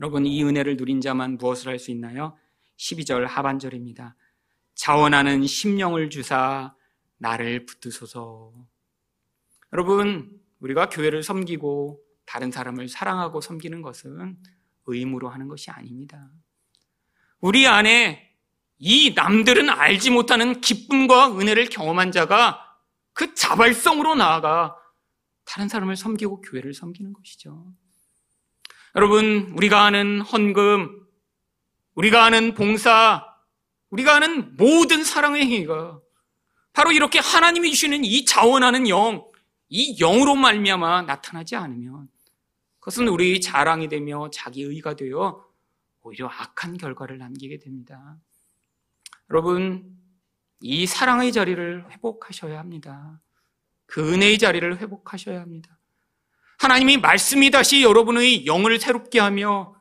여러분, 0.00 0.26
이 0.26 0.42
은혜를 0.42 0.76
누린 0.76 1.00
자만 1.00 1.36
무엇을 1.38 1.68
할 1.68 1.78
수 1.78 1.90
있나요? 1.90 2.36
12절 2.78 3.26
하반절입니다. 3.26 4.16
자원하는 4.74 5.46
심령을 5.46 6.10
주사 6.10 6.74
나를 7.18 7.66
붙드소서. 7.66 8.52
여러분, 9.72 10.40
우리가 10.64 10.88
교회를 10.88 11.22
섬기고 11.22 12.00
다른 12.24 12.50
사람을 12.50 12.88
사랑하고 12.88 13.42
섬기는 13.42 13.82
것은 13.82 14.38
의무로 14.86 15.28
하는 15.28 15.46
것이 15.46 15.70
아닙니다. 15.70 16.30
우리 17.40 17.66
안에 17.66 18.32
이 18.78 19.12
남들은 19.14 19.68
알지 19.68 20.10
못하는 20.10 20.62
기쁨과 20.62 21.38
은혜를 21.38 21.68
경험한 21.68 22.12
자가 22.12 22.60
그 23.12 23.34
자발성으로 23.34 24.14
나아가 24.14 24.74
다른 25.44 25.68
사람을 25.68 25.96
섬기고 25.96 26.40
교회를 26.40 26.72
섬기는 26.72 27.12
것이죠. 27.12 27.70
여러분, 28.96 29.52
우리가 29.56 29.84
하는 29.84 30.22
헌금, 30.22 30.98
우리가 31.94 32.24
하는 32.24 32.54
봉사, 32.54 33.22
우리가 33.90 34.14
하는 34.14 34.56
모든 34.56 35.04
사랑의 35.04 35.42
행위가 35.42 36.00
바로 36.72 36.90
이렇게 36.90 37.18
하나님이 37.18 37.70
주시는 37.70 38.04
이 38.04 38.24
자원하는 38.24 38.88
영, 38.88 39.24
이 39.76 39.96
영으로 39.96 40.36
말미암아 40.36 41.02
나타나지 41.02 41.56
않으면 41.56 42.08
그것은 42.78 43.08
우리 43.08 43.40
자랑이 43.40 43.88
되며 43.88 44.30
자기의가 44.30 44.94
되어 44.94 45.44
오히려 46.02 46.28
악한 46.28 46.76
결과를 46.76 47.18
남기게 47.18 47.58
됩니다. 47.58 48.16
여러분, 49.30 49.98
이 50.60 50.86
사랑의 50.86 51.32
자리를 51.32 51.90
회복하셔야 51.90 52.60
합니다. 52.60 53.20
그 53.86 54.12
은혜의 54.12 54.38
자리를 54.38 54.78
회복하셔야 54.78 55.40
합니다. 55.40 55.76
하나님이 56.58 56.98
말씀이 56.98 57.50
다시 57.50 57.82
여러분의 57.82 58.46
영을 58.46 58.78
새롭게 58.78 59.18
하며 59.18 59.74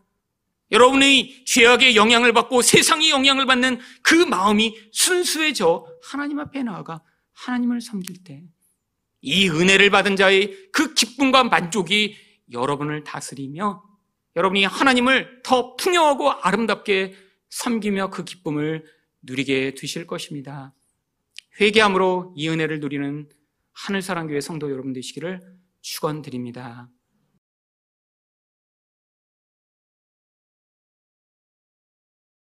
여러분의 0.71 1.45
죄악의 1.45 1.95
영향을 1.95 2.33
받고 2.33 2.63
세상의 2.63 3.11
영향을 3.11 3.45
받는 3.45 3.79
그 4.01 4.15
마음이 4.15 4.75
순수해져 4.91 5.85
하나님 6.01 6.39
앞에 6.39 6.63
나아가 6.63 7.03
하나님을 7.33 7.79
섬길 7.79 8.23
때 8.23 8.43
이 9.25 9.49
은혜를 9.49 9.89
받은 9.89 10.17
자의 10.17 10.53
그 10.73 10.93
기쁨과 10.93 11.45
만족이 11.45 12.15
여러분을 12.51 13.05
다스리며 13.05 13.81
여러분이 14.35 14.65
하나님을 14.65 15.41
더 15.43 15.77
풍요하고 15.77 16.29
아름답게 16.29 17.15
섬기며 17.49 18.09
그 18.09 18.25
기쁨을 18.25 18.85
누리게 19.21 19.75
되실 19.75 20.05
것입니다. 20.05 20.73
회개함으로 21.61 22.33
이 22.35 22.49
은혜를 22.49 22.81
누리는 22.81 23.29
하늘사랑교회 23.71 24.41
성도 24.41 24.69
여러분 24.69 24.91
되시기를 24.91 25.39
축원드립니다. 25.81 26.89